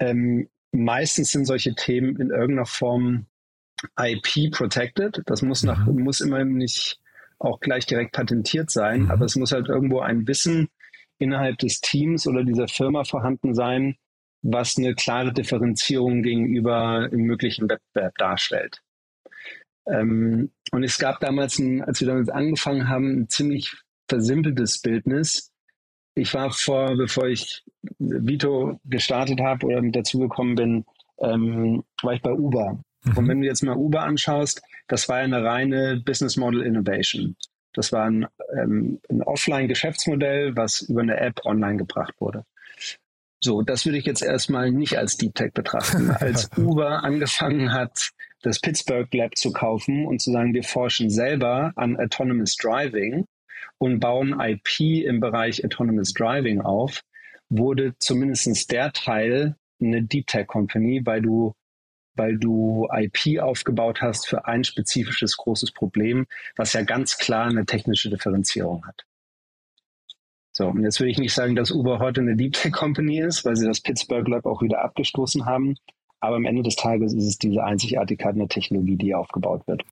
Ähm, 0.00 0.48
meistens 0.74 1.30
sind 1.30 1.46
solche 1.46 1.74
Themen 1.74 2.16
in 2.16 2.30
irgendeiner 2.30 2.66
Form 2.66 3.26
IP 3.98 4.50
protected. 4.52 5.22
Das 5.26 5.42
muss 5.42 5.62
nach, 5.62 5.86
mhm. 5.86 6.02
muss 6.02 6.20
immer 6.20 6.44
nicht 6.44 6.98
auch 7.38 7.60
gleich 7.60 7.86
direkt 7.86 8.12
patentiert 8.12 8.70
sein, 8.70 9.02
mhm. 9.02 9.10
aber 9.10 9.24
es 9.24 9.36
muss 9.36 9.52
halt 9.52 9.68
irgendwo 9.68 10.00
ein 10.00 10.26
Wissen 10.26 10.68
innerhalb 11.18 11.58
des 11.58 11.80
Teams 11.80 12.26
oder 12.26 12.44
dieser 12.44 12.68
Firma 12.68 13.04
vorhanden 13.04 13.54
sein, 13.54 13.96
was 14.42 14.76
eine 14.76 14.94
klare 14.94 15.32
Differenzierung 15.32 16.22
gegenüber 16.22 17.08
im 17.10 17.22
möglichen 17.22 17.68
Wettbewerb 17.68 18.14
darstellt. 18.18 18.80
Ähm, 19.86 20.50
und 20.72 20.82
es 20.82 20.98
gab 20.98 21.20
damals, 21.20 21.58
ein, 21.58 21.82
als 21.82 22.00
wir 22.00 22.08
damit 22.08 22.30
angefangen 22.30 22.88
haben, 22.88 23.20
ein 23.20 23.28
ziemlich 23.28 23.74
versimpeltes 24.08 24.80
Bildnis, 24.80 25.50
ich 26.14 26.32
war 26.34 26.50
vor, 26.50 26.96
bevor 26.96 27.26
ich 27.26 27.64
Vito 27.98 28.80
gestartet 28.84 29.40
habe 29.40 29.66
oder 29.66 29.82
mit 29.82 29.96
dazugekommen 29.96 30.54
bin, 30.54 30.84
ähm, 31.18 31.84
war 32.02 32.14
ich 32.14 32.22
bei 32.22 32.32
Uber. 32.32 32.78
Mhm. 33.04 33.18
Und 33.18 33.28
wenn 33.28 33.40
du 33.40 33.46
jetzt 33.46 33.62
mal 33.62 33.76
Uber 33.76 34.02
anschaust, 34.02 34.62
das 34.88 35.08
war 35.08 35.16
eine 35.16 35.44
reine 35.44 36.02
Business 36.04 36.36
Model 36.36 36.62
Innovation. 36.62 37.36
Das 37.72 37.92
war 37.92 38.04
ein, 38.04 38.26
ähm, 38.56 39.00
ein 39.10 39.22
Offline-Geschäftsmodell, 39.22 40.56
was 40.56 40.82
über 40.82 41.02
eine 41.02 41.18
App 41.18 41.44
online 41.44 41.76
gebracht 41.76 42.14
wurde. 42.20 42.44
So, 43.40 43.60
das 43.62 43.84
würde 43.84 43.98
ich 43.98 44.06
jetzt 44.06 44.22
erstmal 44.22 44.70
nicht 44.70 44.96
als 44.96 45.16
Deep 45.16 45.34
Tech 45.34 45.52
betrachten. 45.52 46.10
Als 46.20 46.48
Uber 46.56 47.04
angefangen 47.04 47.74
hat, 47.74 48.10
das 48.40 48.58
Pittsburgh 48.58 49.12
Lab 49.12 49.36
zu 49.36 49.52
kaufen 49.52 50.06
und 50.06 50.20
zu 50.20 50.32
sagen, 50.32 50.54
wir 50.54 50.62
forschen 50.62 51.10
selber 51.10 51.72
an 51.76 51.98
Autonomous 51.98 52.56
Driving, 52.56 53.26
und 53.84 54.00
bauen 54.00 54.40
IP 54.40 54.80
im 55.04 55.20
Bereich 55.20 55.62
Autonomous 55.62 56.14
Driving 56.14 56.62
auf, 56.62 57.02
wurde 57.50 57.94
zumindest 57.98 58.72
der 58.72 58.92
Teil 58.92 59.56
eine 59.78 60.02
Deep 60.02 60.26
Tech 60.26 60.46
Company, 60.46 61.02
weil 61.04 61.20
du 61.20 61.52
weil 62.16 62.38
du 62.38 62.88
IP 62.92 63.42
aufgebaut 63.42 64.00
hast 64.00 64.26
für 64.26 64.46
ein 64.46 64.64
spezifisches 64.64 65.36
großes 65.36 65.72
Problem, 65.72 66.26
was 66.56 66.72
ja 66.72 66.82
ganz 66.82 67.18
klar 67.18 67.48
eine 67.48 67.66
technische 67.66 68.08
Differenzierung 68.08 68.86
hat. 68.86 69.04
So, 70.52 70.68
und 70.68 70.82
jetzt 70.84 71.00
will 71.00 71.08
ich 71.08 71.18
nicht 71.18 71.34
sagen, 71.34 71.54
dass 71.54 71.72
Uber 71.72 71.98
heute 71.98 72.22
eine 72.22 72.36
Deep 72.36 72.54
Tech 72.54 72.72
Company 72.72 73.20
ist, 73.20 73.44
weil 73.44 73.56
sie 73.56 73.66
das 73.66 73.80
Pittsburgh 73.80 74.26
Lab 74.28 74.46
auch 74.46 74.62
wieder 74.62 74.82
abgestoßen 74.82 75.44
haben. 75.44 75.74
Aber 76.20 76.36
am 76.36 76.46
Ende 76.46 76.62
des 76.62 76.76
Tages 76.76 77.12
ist 77.12 77.26
es 77.26 77.36
diese 77.36 77.64
Einzigartigkeit 77.64 78.32
in 78.32 78.38
der 78.38 78.48
Technologie, 78.48 78.96
die 78.96 79.14
aufgebaut 79.14 79.66
wird. 79.66 79.82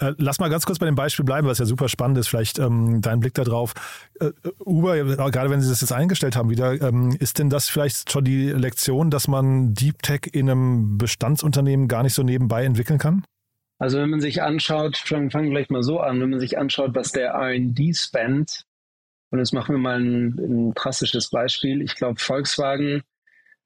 Äh, 0.00 0.14
lass 0.18 0.40
mal 0.40 0.48
ganz 0.48 0.66
kurz 0.66 0.78
bei 0.78 0.86
dem 0.86 0.94
Beispiel 0.94 1.24
bleiben, 1.24 1.46
was 1.46 1.58
ja 1.58 1.66
super 1.66 1.88
spannend 1.88 2.18
ist. 2.18 2.28
Vielleicht 2.28 2.58
ähm, 2.58 3.00
dein 3.00 3.20
Blick 3.20 3.34
darauf. 3.34 3.74
Äh, 4.18 4.30
Uber, 4.64 4.96
gerade 5.30 5.50
wenn 5.50 5.60
Sie 5.60 5.68
das 5.68 5.80
jetzt 5.80 5.92
eingestellt 5.92 6.36
haben 6.36 6.50
wieder, 6.50 6.80
ähm, 6.80 7.14
ist 7.18 7.38
denn 7.38 7.50
das 7.50 7.68
vielleicht 7.68 8.10
schon 8.10 8.24
die 8.24 8.50
Lektion, 8.50 9.10
dass 9.10 9.28
man 9.28 9.74
Deep 9.74 10.02
Tech 10.02 10.22
in 10.32 10.50
einem 10.50 10.98
Bestandsunternehmen 10.98 11.86
gar 11.86 12.02
nicht 12.02 12.14
so 12.14 12.22
nebenbei 12.22 12.64
entwickeln 12.64 12.98
kann? 12.98 13.24
Also 13.78 13.98
wenn 13.98 14.10
man 14.10 14.20
sich 14.20 14.42
anschaut, 14.42 14.96
fangen 14.96 15.30
wir 15.32 15.50
gleich 15.50 15.70
mal 15.70 15.82
so 15.82 16.00
an, 16.00 16.20
wenn 16.20 16.30
man 16.30 16.40
sich 16.40 16.58
anschaut, 16.58 16.94
was 16.94 17.12
der 17.12 17.30
R&D 17.30 17.94
spend, 17.94 18.66
und 19.30 19.38
jetzt 19.38 19.54
machen 19.54 19.74
wir 19.74 19.78
mal 19.78 20.00
ein, 20.00 20.38
ein 20.38 20.74
drastisches 20.74 21.30
Beispiel. 21.30 21.82
Ich 21.82 21.94
glaube, 21.94 22.20
Volkswagen 22.20 23.02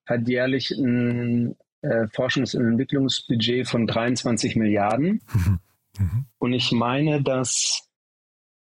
hat 0.06 0.28
jährlich 0.28 0.70
ein 0.72 1.56
äh, 1.80 2.06
Forschungs- 2.08 2.56
und 2.56 2.66
Entwicklungsbudget 2.66 3.66
von 3.66 3.86
23 3.86 4.56
Milliarden. 4.56 5.22
Mhm. 5.32 5.58
Mhm. 5.98 6.26
Und 6.38 6.52
ich 6.52 6.72
meine, 6.72 7.22
dass 7.22 7.88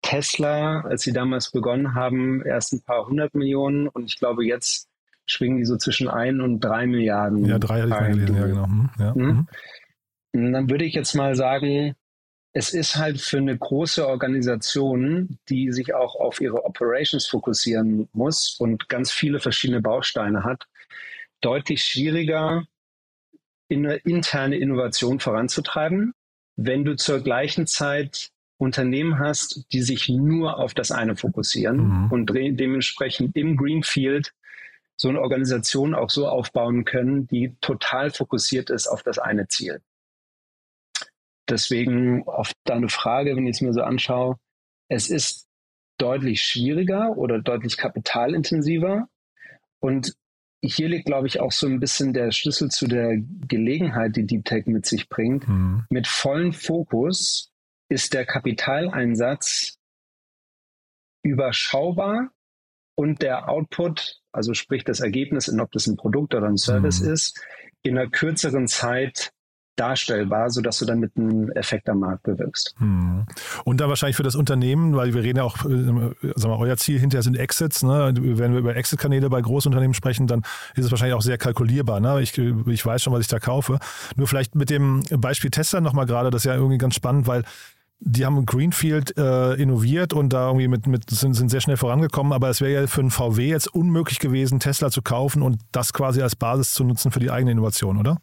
Tesla, 0.02 0.82
als 0.82 1.02
sie 1.02 1.12
damals 1.12 1.50
begonnen 1.50 1.94
haben, 1.94 2.44
erst 2.44 2.72
ein 2.72 2.82
paar 2.82 3.06
hundert 3.06 3.34
Millionen 3.34 3.88
und 3.88 4.04
ich 4.04 4.18
glaube, 4.18 4.44
jetzt 4.44 4.88
schwingen 5.26 5.58
die 5.58 5.64
so 5.64 5.76
zwischen 5.76 6.08
ein 6.08 6.40
und 6.40 6.60
drei 6.60 6.86
Milliarden. 6.86 7.44
Ja, 7.44 7.58
drei 7.58 7.80
hatte 7.80 7.88
ich 7.88 7.94
mal 7.94 8.10
gelesen, 8.12 8.36
ja, 8.36 8.46
genau. 8.46 8.66
Mhm. 8.66 8.90
Ja. 8.98 9.14
Mhm. 9.14 9.48
Und 10.32 10.52
dann 10.52 10.70
würde 10.70 10.84
ich 10.84 10.94
jetzt 10.94 11.14
mal 11.14 11.34
sagen, 11.34 11.94
es 12.52 12.72
ist 12.72 12.96
halt 12.96 13.20
für 13.20 13.38
eine 13.38 13.56
große 13.56 14.06
Organisation, 14.06 15.38
die 15.48 15.72
sich 15.72 15.94
auch 15.94 16.14
auf 16.14 16.40
ihre 16.40 16.64
Operations 16.64 17.26
fokussieren 17.26 18.08
muss 18.12 18.56
und 18.58 18.88
ganz 18.88 19.10
viele 19.10 19.40
verschiedene 19.40 19.82
Bausteine 19.82 20.44
hat, 20.44 20.66
deutlich 21.40 21.82
schwieriger, 21.82 22.64
eine 23.70 23.96
interne 23.96 24.56
Innovation 24.56 25.20
voranzutreiben, 25.20 26.14
wenn 26.56 26.84
du 26.84 26.96
zur 26.96 27.20
gleichen 27.20 27.66
Zeit 27.66 28.30
Unternehmen 28.58 29.18
hast, 29.18 29.66
die 29.72 29.82
sich 29.82 30.08
nur 30.08 30.58
auf 30.58 30.72
das 30.72 30.90
eine 30.90 31.14
fokussieren 31.14 32.04
mhm. 32.06 32.12
und 32.12 32.30
dementsprechend 32.34 33.36
im 33.36 33.56
Greenfield 33.56 34.32
so 34.96 35.10
eine 35.10 35.20
Organisation 35.20 35.94
auch 35.94 36.08
so 36.08 36.26
aufbauen 36.26 36.86
können, 36.86 37.26
die 37.26 37.54
total 37.60 38.10
fokussiert 38.10 38.70
ist 38.70 38.86
auf 38.86 39.02
das 39.02 39.18
eine 39.18 39.46
Ziel. 39.48 39.82
Deswegen 41.48 42.26
auf 42.26 42.52
deine 42.64 42.88
Frage, 42.88 43.36
wenn 43.36 43.46
ich 43.46 43.56
es 43.56 43.60
mir 43.60 43.74
so 43.74 43.82
anschaue, 43.82 44.38
es 44.88 45.10
ist 45.10 45.46
deutlich 45.98 46.42
schwieriger 46.42 47.16
oder 47.16 47.40
deutlich 47.40 47.76
kapitalintensiver 47.76 49.08
und 49.80 50.16
hier 50.62 50.88
liegt, 50.88 51.06
glaube 51.06 51.26
ich, 51.26 51.40
auch 51.40 51.52
so 51.52 51.66
ein 51.66 51.80
bisschen 51.80 52.12
der 52.12 52.32
Schlüssel 52.32 52.70
zu 52.70 52.86
der 52.86 53.16
Gelegenheit, 53.48 54.16
die 54.16 54.26
Deep 54.26 54.44
Tech 54.44 54.66
mit 54.66 54.86
sich 54.86 55.08
bringt. 55.08 55.46
Mhm. 55.48 55.84
Mit 55.90 56.06
vollem 56.06 56.52
Fokus 56.52 57.52
ist 57.88 58.14
der 58.14 58.26
Kapitaleinsatz 58.26 59.78
überschaubar 61.22 62.30
und 62.96 63.22
der 63.22 63.48
Output, 63.48 64.20
also 64.32 64.54
sprich 64.54 64.84
das 64.84 65.00
Ergebnis, 65.00 65.52
ob 65.58 65.70
das 65.72 65.86
ein 65.86 65.96
Produkt 65.96 66.34
oder 66.34 66.46
ein 66.46 66.56
Service 66.56 67.00
mhm. 67.00 67.12
ist, 67.12 67.40
in 67.82 67.98
einer 67.98 68.10
kürzeren 68.10 68.66
Zeit 68.66 69.32
darstellbar, 69.76 70.50
sodass 70.50 70.78
du 70.78 70.84
damit 70.84 71.12
einen 71.16 71.50
Effekt 71.52 71.88
am 71.88 72.00
Markt 72.00 72.24
bewirkst. 72.24 72.74
Hm. 72.78 73.24
Und 73.64 73.80
dann 73.80 73.88
wahrscheinlich 73.88 74.16
für 74.16 74.22
das 74.22 74.34
Unternehmen, 74.34 74.96
weil 74.96 75.14
wir 75.14 75.22
reden 75.22 75.38
ja 75.38 75.44
auch, 75.44 75.56
äh, 75.64 75.68
sagen 76.34 76.52
wir, 76.52 76.58
euer 76.58 76.76
Ziel 76.76 76.98
hinterher 76.98 77.22
sind 77.22 77.36
Exits. 77.36 77.82
Ne? 77.82 78.14
Wenn 78.18 78.52
wir 78.52 78.60
über 78.60 78.76
Exit-Kanäle 78.76 79.30
bei 79.30 79.40
Großunternehmen 79.40 79.94
sprechen, 79.94 80.26
dann 80.26 80.42
ist 80.74 80.84
es 80.84 80.90
wahrscheinlich 80.90 81.14
auch 81.14 81.22
sehr 81.22 81.38
kalkulierbar. 81.38 82.00
Ne? 82.00 82.20
Ich, 82.22 82.36
ich 82.38 82.84
weiß 82.84 83.02
schon, 83.02 83.12
was 83.12 83.20
ich 83.20 83.28
da 83.28 83.38
kaufe. 83.38 83.78
Nur 84.16 84.26
vielleicht 84.26 84.54
mit 84.54 84.70
dem 84.70 85.02
Beispiel 85.10 85.50
Tesla 85.50 85.80
nochmal 85.80 86.06
gerade, 86.06 86.30
das 86.30 86.42
ist 86.42 86.46
ja 86.46 86.54
irgendwie 86.54 86.78
ganz 86.78 86.94
spannend, 86.94 87.26
weil 87.26 87.44
die 87.98 88.26
haben 88.26 88.44
Greenfield 88.44 89.16
äh, 89.16 89.54
innoviert 89.54 90.12
und 90.12 90.32
da 90.32 90.48
irgendwie 90.48 90.68
mit, 90.68 90.86
mit 90.86 91.08
sind, 91.10 91.34
sind 91.34 91.48
sehr 91.48 91.60
schnell 91.60 91.76
vorangekommen, 91.76 92.32
aber 92.32 92.50
es 92.50 92.60
wäre 92.60 92.82
ja 92.82 92.86
für 92.86 93.00
einen 93.00 93.10
VW 93.10 93.48
jetzt 93.48 93.68
unmöglich 93.68 94.18
gewesen, 94.18 94.60
Tesla 94.60 94.90
zu 94.90 95.00
kaufen 95.02 95.42
und 95.42 95.60
das 95.72 95.92
quasi 95.92 96.20
als 96.20 96.36
Basis 96.36 96.74
zu 96.74 96.84
nutzen 96.84 97.10
für 97.10 97.20
die 97.20 97.30
eigene 97.30 97.52
Innovation, 97.52 97.98
oder? 97.98 98.18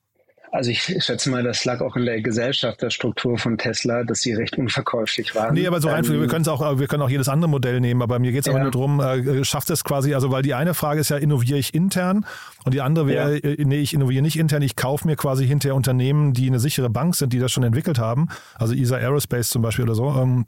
Also 0.53 0.69
ich 0.69 0.83
schätze 0.83 1.31
mal, 1.31 1.41
das 1.41 1.65
lag 1.65 1.81
auch 1.81 1.95
in 1.95 2.05
der 2.05 2.21
Gesellschafterstruktur 2.21 3.39
von 3.39 3.57
Tesla, 3.57 4.03
dass 4.03 4.21
sie 4.21 4.33
recht 4.33 4.55
unverkäuflich 4.55 5.33
waren. 5.33 5.55
Nee, 5.55 5.65
aber 5.65 5.81
so 5.81 5.87
einfach, 5.87 6.13
ähm, 6.13 6.21
wir 6.21 6.27
können 6.27 6.47
auch, 6.47 6.77
wir 6.77 6.85
können 6.87 7.01
auch 7.01 7.09
jedes 7.09 7.27
andere 7.27 7.49
Modell 7.49 7.79
nehmen, 7.79 8.03
aber 8.03 8.19
mir 8.19 8.31
geht 8.31 8.41
es 8.41 8.45
ja. 8.45 8.53
aber 8.53 8.61
nur 8.61 8.71
darum, 8.71 8.99
äh, 8.99 9.43
schafft 9.43 9.71
es 9.71 9.83
quasi, 9.83 10.13
also 10.13 10.29
weil 10.29 10.43
die 10.43 10.53
eine 10.53 10.75
Frage 10.75 11.01
ist 11.01 11.09
ja, 11.09 11.17
innoviere 11.17 11.57
ich 11.57 11.73
intern 11.73 12.27
und 12.65 12.75
die 12.75 12.81
andere 12.81 13.07
wäre, 13.07 13.33
ja. 13.33 13.49
Äh, 13.49 13.65
nee, 13.65 13.79
ich 13.79 13.95
innoviere 13.95 14.21
nicht 14.21 14.37
intern, 14.37 14.61
ich 14.61 14.75
kaufe 14.75 15.07
mir 15.07 15.15
quasi 15.15 15.47
hinterher 15.47 15.73
Unternehmen, 15.73 16.33
die 16.33 16.45
eine 16.45 16.59
sichere 16.59 16.91
Bank 16.91 17.15
sind, 17.15 17.33
die 17.33 17.39
das 17.39 17.51
schon 17.51 17.63
entwickelt 17.63 17.97
haben, 17.97 18.27
also 18.53 18.75
ESA 18.75 18.97
Aerospace 18.97 19.49
zum 19.49 19.63
Beispiel 19.63 19.85
oder 19.85 19.95
so. 19.95 20.09
Ähm, 20.09 20.45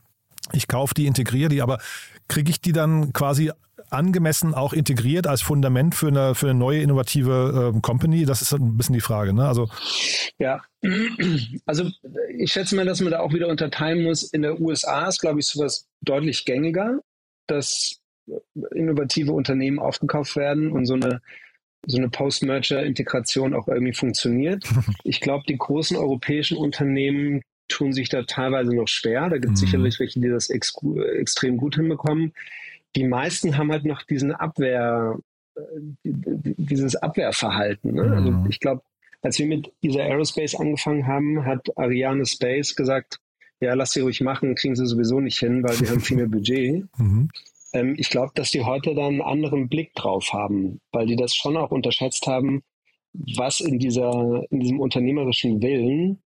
ich 0.52 0.68
kaufe 0.68 0.94
die, 0.94 1.08
integriere 1.08 1.50
die, 1.50 1.64
aber 1.64 1.80
kriege 2.28 2.52
ich 2.52 2.62
die 2.62 2.74
dann 2.74 3.12
quasi 3.12 3.52
angemessen 3.90 4.54
auch 4.54 4.74
integriert 4.74 5.28
als 5.28 5.42
Fundament 5.42 5.96
für 5.96 6.08
eine, 6.08 6.36
für 6.36 6.50
eine 6.50 6.58
neue 6.58 6.82
innovative 6.82 7.74
äh, 7.76 7.80
Company? 7.82 8.26
Das 8.26 8.42
ist 8.42 8.54
ein 8.54 8.78
bisschen 8.78 8.94
die 8.94 9.02
Frage. 9.02 9.34
Ne? 9.34 9.48
Also, 9.48 9.70
ja, 10.40 10.62
also 11.66 11.90
ich 12.38 12.52
schätze 12.52 12.76
mal, 12.76 12.86
dass 12.86 13.02
man 13.02 13.12
da 13.12 13.20
auch 13.20 13.34
wieder 13.34 13.48
unterteilen 13.48 14.04
muss. 14.04 14.24
In 14.24 14.42
der 14.42 14.60
USA 14.60 15.08
ist, 15.08 15.22
glaube 15.22 15.40
ich, 15.40 15.48
sowas 15.48 15.88
deutlich 16.02 16.46
gängiger, 16.46 17.00
dass 17.48 18.00
innovative 18.74 19.32
Unternehmen 19.32 19.80
aufgekauft 19.80 20.36
werden 20.36 20.72
und 20.72 20.86
so 20.86 20.96
eine 20.96 21.22
so 21.88 21.98
eine 21.98 22.10
Post-Merger-Integration 22.10 23.54
auch 23.54 23.68
irgendwie 23.68 23.94
funktioniert. 23.94 24.64
Ich 25.04 25.22
glaube, 25.22 25.44
die 25.48 25.58
großen 25.58 25.96
europäischen 25.98 26.58
Unternehmen 26.58 27.44
tun 27.68 27.94
sich 27.94 28.10
da 28.10 28.24
teilweise 28.24 28.76
noch 28.76 28.88
schwer. 28.88 29.30
Da 29.30 29.38
gibt 29.38 29.54
es 29.54 29.62
mhm. 29.62 29.66
sicherlich 29.68 30.00
welche, 30.00 30.20
die 30.20 30.30
das 30.30 30.50
ex 30.50 30.74
extrem 31.16 31.58
gut 31.58 31.76
hinbekommen 31.76 32.34
die 32.96 33.04
meisten 33.04 33.58
haben 33.58 33.72
halt 33.72 33.86
noch 33.86 34.04
diesen 34.04 34.32
Abwehr, 34.32 35.18
äh, 35.56 35.62
dieses 36.04 36.96
Abwehrverhalten. 36.96 37.94
Ne? 37.94 38.04
Also 38.04 38.32
mhm. 38.32 38.38
Also 38.38 38.50
ich 38.50 38.60
glaube, 38.60 38.82
als 39.22 39.40
wir 39.40 39.48
mit 39.48 39.72
dieser 39.84 40.04
Aerospace 40.04 40.56
angefangen 40.56 41.08
haben, 41.08 41.46
hat 41.46 41.78
Ariane 41.78 42.26
Space 42.26 42.76
gesagt, 42.76 43.20
ja, 43.60 43.74
lass 43.74 43.94
sie 43.94 44.02
ruhig 44.02 44.22
machen, 44.22 44.56
kriegen 44.56 44.76
sie 44.76 44.86
sowieso 44.86 45.20
nicht 45.20 45.40
hin, 45.40 45.64
weil 45.64 45.80
wir 45.80 45.90
haben 45.90 46.02
viel 46.02 46.18
mehr 46.18 46.28
Budget. 46.28 46.86
Mhm. 46.98 47.30
Ähm, 47.74 47.96
ich 47.98 48.10
glaube, 48.10 48.32
dass 48.36 48.52
die 48.52 48.64
heute 48.64 48.96
dann 48.96 49.06
einen 49.06 49.22
anderen 49.22 49.68
Blick 49.68 49.94
drauf 49.96 50.32
haben, 50.32 50.80
weil 50.92 51.08
die 51.08 51.18
das 51.18 51.36
schon 51.36 51.58
auch 51.58 51.72
unterschätzt 51.72 52.26
haben, 52.26 52.64
was 53.36 53.60
in 53.60 53.80
dieser, 53.80 54.44
in 54.50 54.60
diesem 54.62 54.80
unternehmerischen 54.80 55.62
Willen 55.62 56.22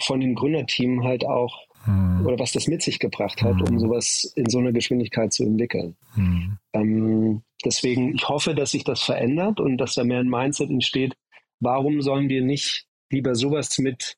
von 0.00 0.20
dem 0.20 0.34
Gründerteam 0.34 1.02
halt 1.04 1.24
auch 1.24 1.66
hm. 1.86 2.26
oder 2.26 2.38
was 2.38 2.52
das 2.52 2.66
mit 2.66 2.82
sich 2.82 2.98
gebracht 2.98 3.42
hat, 3.42 3.58
hm. 3.58 3.62
um 3.68 3.78
sowas 3.78 4.32
in 4.36 4.48
so 4.50 4.58
einer 4.58 4.72
Geschwindigkeit 4.72 5.32
zu 5.32 5.44
entwickeln. 5.44 5.96
Hm. 6.14 6.58
Ähm, 6.72 7.42
deswegen, 7.64 8.14
ich 8.14 8.28
hoffe, 8.28 8.54
dass 8.54 8.72
sich 8.72 8.84
das 8.84 9.02
verändert 9.02 9.60
und 9.60 9.78
dass 9.78 9.94
da 9.94 10.04
mehr 10.04 10.20
ein 10.20 10.28
Mindset 10.28 10.70
entsteht. 10.70 11.14
Warum 11.60 12.02
sollen 12.02 12.28
wir 12.28 12.42
nicht 12.42 12.86
lieber 13.10 13.34
sowas 13.34 13.78
mit 13.78 14.16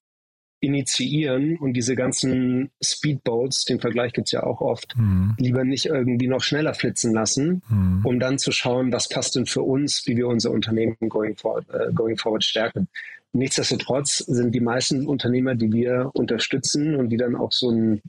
initiieren 0.61 1.57
und 1.57 1.75
diese 1.75 1.95
ganzen 1.95 2.71
Speedboats, 2.83 3.65
den 3.65 3.79
Vergleich 3.79 4.13
gibt 4.13 4.27
es 4.29 4.33
ja 4.33 4.43
auch 4.43 4.61
oft, 4.61 4.97
mhm. 4.97 5.37
lieber 5.39 5.65
nicht 5.65 5.87
irgendwie 5.87 6.27
noch 6.27 6.43
schneller 6.43 6.75
flitzen 6.75 7.15
lassen, 7.15 7.63
mhm. 7.69 8.01
um 8.05 8.19
dann 8.19 8.39
zu 8.39 8.51
schauen, 8.51 8.93
was 8.93 9.09
passt 9.09 9.37
denn 9.37 9.47
für 9.47 9.63
uns, 9.63 10.05
wie 10.07 10.17
wir 10.17 10.27
unser 10.27 10.51
Unternehmen 10.51 10.97
going 11.09 11.37
forward, 11.37 11.67
äh, 11.71 11.93
going 11.93 12.17
forward 12.17 12.43
stärken. 12.43 12.89
Nichtsdestotrotz 13.33 14.19
sind 14.19 14.55
die 14.55 14.61
meisten 14.61 15.07
Unternehmer, 15.07 15.55
die 15.55 15.73
wir 15.73 16.11
unterstützen 16.15 16.97
und 16.97 17.11
die 17.11 17.17
dann 17.17 17.37
auch 17.37 17.53
so, 17.53 17.71
ein, 17.71 18.03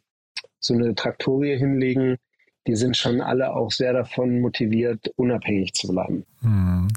so 0.60 0.74
eine 0.74 0.96
Traktorie 0.96 1.58
hinlegen, 1.58 2.18
die 2.68 2.76
sind 2.76 2.96
schon 2.96 3.22
alle 3.22 3.54
auch 3.54 3.72
sehr 3.72 3.94
davon 3.94 4.42
motiviert, 4.42 5.12
unabhängig 5.16 5.74
zu 5.74 5.88
bleiben. 5.88 6.26
Hm. 6.42 6.88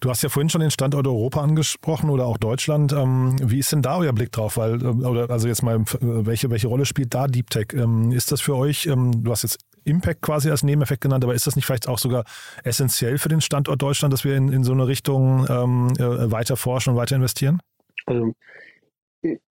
Du 0.00 0.10
hast 0.10 0.22
ja 0.22 0.28
vorhin 0.28 0.48
schon 0.48 0.60
den 0.60 0.70
Standort 0.70 1.06
Europa 1.06 1.42
angesprochen 1.42 2.10
oder 2.10 2.26
auch 2.26 2.38
Deutschland. 2.38 2.92
Ähm, 2.92 3.34
wie 3.42 3.58
ist 3.58 3.72
denn 3.72 3.82
da 3.82 3.98
euer 3.98 4.12
Blick 4.12 4.30
drauf? 4.30 4.56
Weil, 4.56 4.80
äh, 4.80 4.86
oder 4.86 5.28
also 5.30 5.48
jetzt 5.48 5.62
mal, 5.62 5.82
welche, 6.00 6.50
welche 6.50 6.68
Rolle 6.68 6.84
spielt 6.84 7.14
da 7.14 7.26
Deep 7.26 7.50
Tech? 7.50 7.68
Ähm, 7.72 8.12
ist 8.12 8.30
das 8.30 8.40
für 8.40 8.56
euch, 8.56 8.86
ähm, 8.86 9.24
du 9.24 9.30
hast 9.30 9.42
jetzt 9.42 9.58
Impact 9.88 10.22
quasi 10.22 10.50
als 10.50 10.62
Nebeneffekt 10.62 11.00
genannt, 11.00 11.24
aber 11.24 11.34
ist 11.34 11.46
das 11.46 11.56
nicht 11.56 11.66
vielleicht 11.66 11.88
auch 11.88 11.98
sogar 11.98 12.24
essentiell 12.64 13.18
für 13.18 13.28
den 13.28 13.40
Standort 13.40 13.80
Deutschland, 13.82 14.12
dass 14.12 14.24
wir 14.24 14.36
in, 14.36 14.52
in 14.52 14.64
so 14.64 14.72
eine 14.72 14.86
Richtung 14.86 15.46
ähm, 15.48 15.92
äh, 15.98 16.30
weiter 16.30 16.56
forschen 16.56 16.90
und 16.90 16.96
weiter 16.96 17.16
investieren? 17.16 17.60
Also 18.06 18.34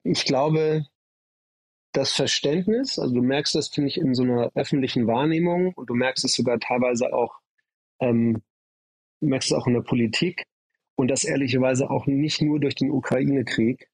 ich 0.04 0.24
glaube, 0.24 0.86
das 1.92 2.12
Verständnis, 2.12 2.98
also 2.98 3.14
du 3.14 3.22
merkst 3.22 3.54
das, 3.54 3.68
finde 3.68 3.88
ich, 3.88 3.98
in 3.98 4.14
so 4.14 4.22
einer 4.22 4.50
öffentlichen 4.54 5.06
Wahrnehmung 5.06 5.72
und 5.74 5.90
du 5.90 5.94
merkst 5.94 6.24
es 6.24 6.34
sogar 6.34 6.58
teilweise 6.60 7.12
auch, 7.12 7.40
ähm, 8.00 8.42
merkst 9.20 9.50
es 9.50 9.56
auch 9.56 9.66
in 9.66 9.74
der 9.74 9.80
Politik 9.82 10.46
und 10.94 11.08
das 11.08 11.24
ehrlicherweise 11.24 11.90
auch 11.90 12.06
nicht 12.06 12.42
nur 12.42 12.60
durch 12.60 12.74
den 12.74 12.90
Ukraine-Krieg, 12.90 13.88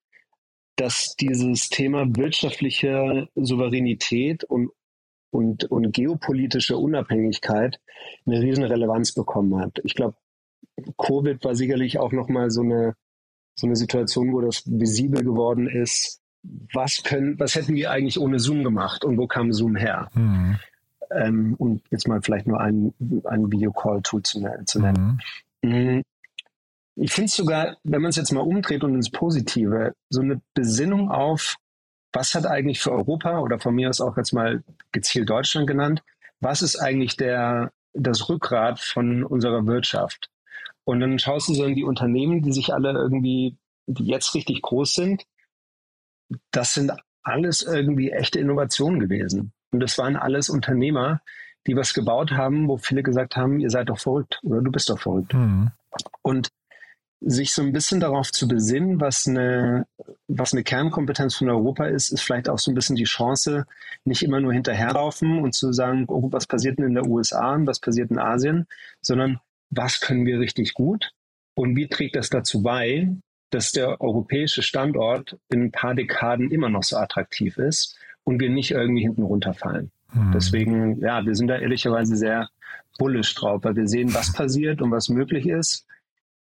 dass 0.77 1.14
dieses 1.16 1.68
Thema 1.68 2.05
wirtschaftliche 2.16 3.29
Souveränität 3.35 4.44
und 4.44 4.70
und, 5.35 5.64
und 5.64 5.92
geopolitische 5.92 6.77
Unabhängigkeit 6.77 7.81
eine 8.25 8.40
riesen 8.40 8.62
Relevanz 8.62 9.12
bekommen 9.12 9.59
hat. 9.61 9.81
Ich 9.83 9.97
glaube, 9.97 10.16
Covid 10.97 11.44
war 11.44 11.57
sicherlich 11.57 11.99
auch 11.99 12.12
nochmal 12.12 12.51
so 12.51 12.62
eine, 12.62 12.94
so 13.57 13.66
eine 13.66 13.75
Situation, 13.75 14.33
wo 14.33 14.40
das 14.40 14.62
visibel 14.64 15.25
geworden 15.25 15.68
ist. 15.68 16.20
Was 16.73 17.03
können, 17.03 17.38
was 17.40 17.57
hätten 17.57 17.75
wir 17.75 17.90
eigentlich 17.90 18.20
ohne 18.20 18.38
Zoom 18.38 18.62
gemacht 18.62 19.05
und 19.05 19.18
wo 19.18 19.27
kam 19.27 19.53
Zoom 19.53 19.75
her? 19.75 20.09
Mhm. 20.14 20.57
Ähm, 21.11 21.55
und 21.59 21.83
jetzt 21.90 22.07
mal 22.07 22.23
vielleicht 22.23 22.47
nur 22.47 22.61
ein, 22.61 22.94
ein 23.25 23.51
Videocall-Tool 23.51 24.23
zu, 24.23 24.40
ne-, 24.40 24.62
zu 24.66 24.81
nennen. 24.81 25.20
Mhm. 25.62 25.70
mhm. 25.70 26.03
Ich 26.97 27.11
finde 27.11 27.27
es 27.27 27.35
sogar, 27.35 27.77
wenn 27.83 28.03
man 28.03 28.11
es 28.11 28.16
jetzt 28.16 28.31
mal 28.31 28.40
umdreht 28.40 28.85
und 28.85 28.94
ins 28.94 29.11
Positive, 29.11 29.94
so 30.11 30.20
eine 30.20 30.40
Besinnung 30.55 31.11
auf, 31.11 31.57
was 32.14 32.35
hat 32.35 32.46
eigentlich 32.46 32.81
für 32.81 32.92
Europa 32.92 33.40
oder 33.40 33.59
von 33.59 33.74
mir 33.74 33.90
aus 33.90 34.00
auch 34.00 34.16
jetzt 34.16 34.33
mal 34.33 34.62
gezielt 34.92 35.29
Deutschland 35.29 35.66
genannt, 35.66 36.03
was 36.40 36.62
ist 36.62 36.77
eigentlich 36.77 37.16
der, 37.16 37.72
das 37.92 38.29
Rückgrat 38.29 38.81
von 38.81 39.24
unserer 39.24 39.66
Wirtschaft? 39.66 40.31
Und 40.85 41.00
dann 41.00 41.18
schaust 41.18 41.48
du 41.48 41.55
so 41.55 41.64
in 41.64 41.74
die 41.74 41.85
Unternehmen, 41.85 42.42
die 42.42 42.53
sich 42.53 42.72
alle 42.72 42.92
irgendwie, 42.92 43.57
die 43.87 44.05
jetzt 44.05 44.35
richtig 44.35 44.62
groß 44.62 44.94
sind. 44.94 45.24
Das 46.50 46.74
sind 46.74 46.92
alles 47.22 47.62
irgendwie 47.62 48.11
echte 48.11 48.38
Innovationen 48.38 49.00
gewesen. 49.00 49.53
Und 49.72 49.81
das 49.81 49.98
waren 49.98 50.16
alles 50.16 50.48
Unternehmer, 50.48 51.20
die 51.66 51.74
was 51.74 51.94
gebaut 51.94 52.33
haben, 52.33 52.68
wo 52.68 52.77
viele 52.77 53.03
gesagt 53.03 53.37
haben, 53.37 53.59
ihr 53.59 53.70
seid 53.70 53.88
doch 53.88 53.98
verrückt 53.98 54.38
oder 54.42 54.61
du 54.61 54.70
bist 54.70 54.90
doch 54.90 55.00
verrückt. 55.00 55.33
Mhm. 55.33 55.70
Und 56.22 56.48
sich 57.27 57.53
so 57.53 57.63
ein 57.63 57.73
bisschen 57.73 58.01
darauf 58.01 58.31
zu 58.31 58.47
besinnen, 58.47 59.01
was 59.01 59.27
eine, 59.27 59.87
was 60.29 60.53
eine 60.53 60.63
Kernkompetenz 60.63 61.37
von 61.37 61.49
Europa 61.49 61.87
ist, 61.87 62.11
ist 62.11 62.23
vielleicht 62.23 62.49
auch 62.49 62.59
so 62.59 62.71
ein 62.71 62.75
bisschen 62.75 62.97
die 62.97 63.05
Chance, 63.05 63.67
nicht 64.05 64.23
immer 64.23 64.41
nur 64.41 64.53
hinterherlaufen 64.53 65.39
und 65.39 65.55
zu 65.55 65.73
sagen, 65.73 66.05
oh, 66.09 66.31
was 66.31 66.47
passiert 66.47 66.79
denn 66.79 66.87
in 66.87 66.95
der 66.95 67.07
USA 67.07 67.55
und 67.55 67.67
was 67.67 67.81
passiert 67.81 68.11
in 68.11 68.19
Asien, 68.19 68.67
sondern 69.01 69.41
was 69.71 70.01
können 70.01 70.27
wir 70.27 70.39
richtig 70.39 70.75
gut 70.75 71.13
und 71.55 71.77
wie 71.77 71.89
trägt 71.89 72.17
das 72.17 72.31
dazu 72.31 72.63
bei, 72.63 73.09
dass 73.51 73.73
der 73.73 74.01
europäische 74.01 74.63
Standort 74.63 75.39
in 75.49 75.65
ein 75.65 75.73
paar 75.73 75.95
Dekaden 75.95 76.51
immer 76.51 76.69
noch 76.69 76.83
so 76.83 76.97
attraktiv 76.97 77.57
ist 77.57 77.97
und 78.25 78.41
wir 78.41 78.51
nicht 78.51 78.73
irgendwie 78.73 79.03
hinten 79.03 79.23
runterfallen. 79.23 79.91
Hm. 80.11 80.33
Deswegen, 80.35 81.01
ja, 81.01 81.25
wir 81.25 81.35
sind 81.35 81.49
da 81.49 81.57
ehrlicherweise 81.57 82.17
sehr 82.17 82.49
bullisch 82.99 83.35
drauf, 83.35 83.65
weil 83.65 83.77
wir 83.77 83.89
sehen, 83.89 84.13
was 84.15 84.33
passiert 84.33 84.83
und 84.83 84.91
was 84.91 85.09
möglich 85.09 85.47
ist 85.49 85.87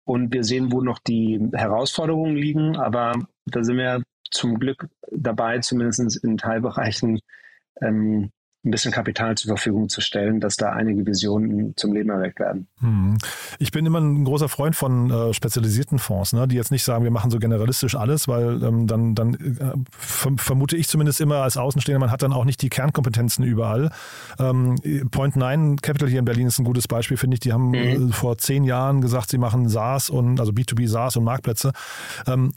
und 0.09 0.33
wir 0.33 0.43
sehen, 0.43 0.71
wo 0.71 0.81
noch 0.81 0.97
die 0.97 1.39
Herausforderungen 1.53 2.35
liegen, 2.35 2.75
aber 2.77 3.13
da 3.45 3.63
sind 3.63 3.77
wir 3.77 4.01
zum 4.31 4.57
Glück 4.57 4.87
dabei, 5.11 5.59
zumindest 5.59 6.23
in 6.23 6.35
Teilbereichen 6.35 7.19
ähm, 7.79 8.31
ein 8.65 8.71
bisschen 8.71 8.91
Kapital 8.91 9.35
zur 9.35 9.49
Verfügung 9.49 9.87
zu 9.87 10.01
stellen, 10.01 10.41
dass 10.41 10.57
da 10.57 10.71
einige 10.71 11.05
Visionen 11.05 11.77
zum 11.77 11.93
Leben 11.93 12.09
erweckt 12.09 12.39
werden. 12.39 12.67
Hm. 12.79 13.17
Ich 13.57 13.71
bin 13.71 13.85
immer 13.85 14.01
ein 14.01 14.25
großer 14.25 14.49
Freund 14.49 14.75
von 14.75 15.09
äh, 15.09 15.33
spezialisierten 15.33 15.97
Fonds, 15.97 16.33
ne, 16.33 16.45
die 16.45 16.57
jetzt 16.57 16.71
nicht 16.71 16.83
sagen, 16.83 17.05
wir 17.05 17.11
machen 17.11 17.31
so 17.31 17.39
generalistisch 17.39 17.95
alles, 17.95 18.27
weil 18.27 18.61
ähm, 18.61 18.85
dann, 18.85 19.15
dann 19.15 19.33
äh, 19.35 19.71
vermute 19.97 20.75
ich 20.75 20.89
zumindest 20.89 21.21
immer 21.21 21.37
als 21.37 21.55
Außenstehender, 21.55 21.99
man 21.99 22.11
hat 22.11 22.21
dann 22.21 22.33
auch 22.33 22.43
nicht 22.43 22.61
die 22.61 22.69
Kernkompetenzen 22.69 23.45
überall. 23.45 23.91
Ähm, 24.39 24.75
Point 25.09 25.37
Nine 25.37 25.77
Capital 25.81 26.09
hier 26.09 26.19
in 26.19 26.25
Berlin 26.25 26.47
ist 26.47 26.59
ein 26.59 26.65
gutes 26.65 26.89
Beispiel, 26.89 27.15
finde 27.15 27.35
ich. 27.35 27.39
Die 27.39 27.53
haben 27.53 27.69
mhm. 27.69 28.09
äh, 28.09 28.11
vor 28.11 28.37
zehn 28.37 28.65
Jahren 28.65 28.99
gesagt, 28.99 29.29
sie 29.29 29.37
machen 29.37 29.69
SaaS 29.69 30.09
und 30.09 30.39
also 30.39 30.51
B2B 30.51 30.89
SaaS 30.89 31.15
und 31.15 31.23
Marktplätze. 31.23 31.71
Ähm, 32.27 32.51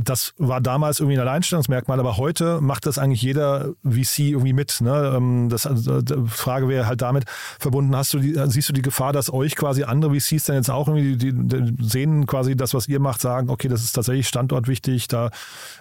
das 0.00 0.32
war 0.38 0.60
damals 0.60 1.00
irgendwie 1.00 1.16
ein 1.16 1.26
Alleinstellungsmerkmal, 1.26 1.98
aber 1.98 2.16
heute 2.18 2.60
macht 2.60 2.86
das 2.86 2.98
eigentlich 2.98 3.20
jeder 3.20 3.74
VC 3.82 4.20
irgendwie 4.20 4.52
mit. 4.52 4.80
Ne? 4.80 5.12
Ähm, 5.16 5.48
das, 5.48 5.66
also, 5.66 6.00
die 6.00 6.14
Frage 6.28 6.68
wäre 6.68 6.86
halt 6.86 7.02
damit 7.02 7.24
verbunden, 7.58 7.96
hast 7.96 8.14
du 8.14 8.20
die, 8.20 8.34
siehst 8.46 8.68
du 8.68 8.72
die 8.72 8.82
Gefahr, 8.82 9.12
dass 9.12 9.32
euch 9.32 9.56
quasi 9.56 9.82
andere 9.82 10.14
VCs 10.14 10.44
dann 10.44 10.56
jetzt 10.56 10.70
auch 10.70 10.86
irgendwie 10.86 11.16
die, 11.16 11.32
die 11.32 11.74
sehen 11.84 12.26
quasi 12.26 12.56
das, 12.56 12.74
was 12.74 12.86
ihr 12.86 13.00
macht, 13.00 13.20
sagen, 13.20 13.50
okay, 13.50 13.66
das 13.66 13.82
ist 13.82 13.92
tatsächlich 13.92 14.28
standortwichtig, 14.28 15.08
da 15.08 15.30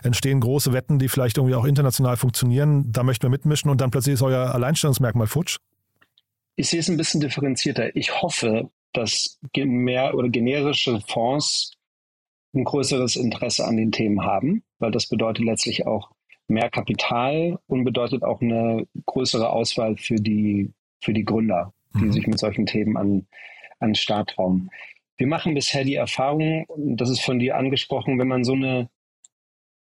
entstehen 0.01 0.39
große 0.39 0.73
Wetten, 0.73 0.97
die 0.97 1.09
vielleicht 1.09 1.37
irgendwie 1.37 1.53
auch 1.53 1.65
international 1.65 2.17
funktionieren, 2.17 2.91
da 2.91 3.03
möchten 3.03 3.23
wir 3.23 3.29
mitmischen 3.29 3.69
und 3.69 3.81
dann 3.81 3.91
plötzlich 3.91 4.15
ist 4.15 4.23
euer 4.23 4.51
Alleinstellungsmerkmal 4.55 5.27
futsch? 5.27 5.57
Ich 6.55 6.69
sehe 6.69 6.79
es 6.79 6.89
ein 6.89 6.97
bisschen 6.97 7.21
differenzierter. 7.21 7.95
Ich 7.95 8.19
hoffe, 8.19 8.71
dass 8.93 9.37
mehr 9.55 10.15
oder 10.15 10.29
generische 10.29 10.99
Fonds 11.07 11.76
ein 12.57 12.63
größeres 12.63 13.15
Interesse 13.15 13.65
an 13.65 13.77
den 13.77 13.91
Themen 13.91 14.23
haben, 14.23 14.63
weil 14.79 14.91
das 14.91 15.07
bedeutet 15.07 15.45
letztlich 15.45 15.85
auch 15.85 16.11
mehr 16.47 16.69
Kapital 16.69 17.59
und 17.67 17.83
bedeutet 17.83 18.23
auch 18.23 18.41
eine 18.41 18.87
größere 19.05 19.49
Auswahl 19.49 19.97
für 19.97 20.15
die, 20.15 20.71
für 21.01 21.13
die 21.13 21.25
Gründer, 21.25 21.73
die 21.95 22.05
mhm. 22.05 22.13
sich 22.13 22.27
mit 22.27 22.39
solchen 22.39 22.65
Themen 22.65 22.97
an, 22.97 23.27
an 23.79 23.95
Start 23.95 24.31
trauen. 24.31 24.69
Wir 25.17 25.27
machen 25.27 25.53
bisher 25.53 25.83
die 25.83 25.95
Erfahrung, 25.95 26.65
das 26.77 27.09
ist 27.09 27.21
von 27.21 27.39
dir 27.39 27.57
angesprochen, 27.57 28.19
wenn 28.19 28.27
man 28.27 28.43
so 28.43 28.53
eine, 28.53 28.89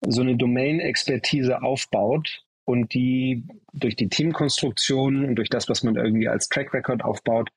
so 0.05 0.21
eine 0.21 0.36
Domain-Expertise 0.36 1.62
aufbaut 1.62 2.45
und 2.65 2.93
die 2.93 3.43
durch 3.73 3.95
die 3.95 4.09
Teamkonstruktion 4.09 5.25
und 5.25 5.36
durch 5.36 5.49
das, 5.49 5.67
was 5.69 5.83
man 5.83 5.95
irgendwie 5.95 6.27
als 6.27 6.49
Track 6.49 6.73
Record 6.73 7.03
aufbaut, 7.03 7.49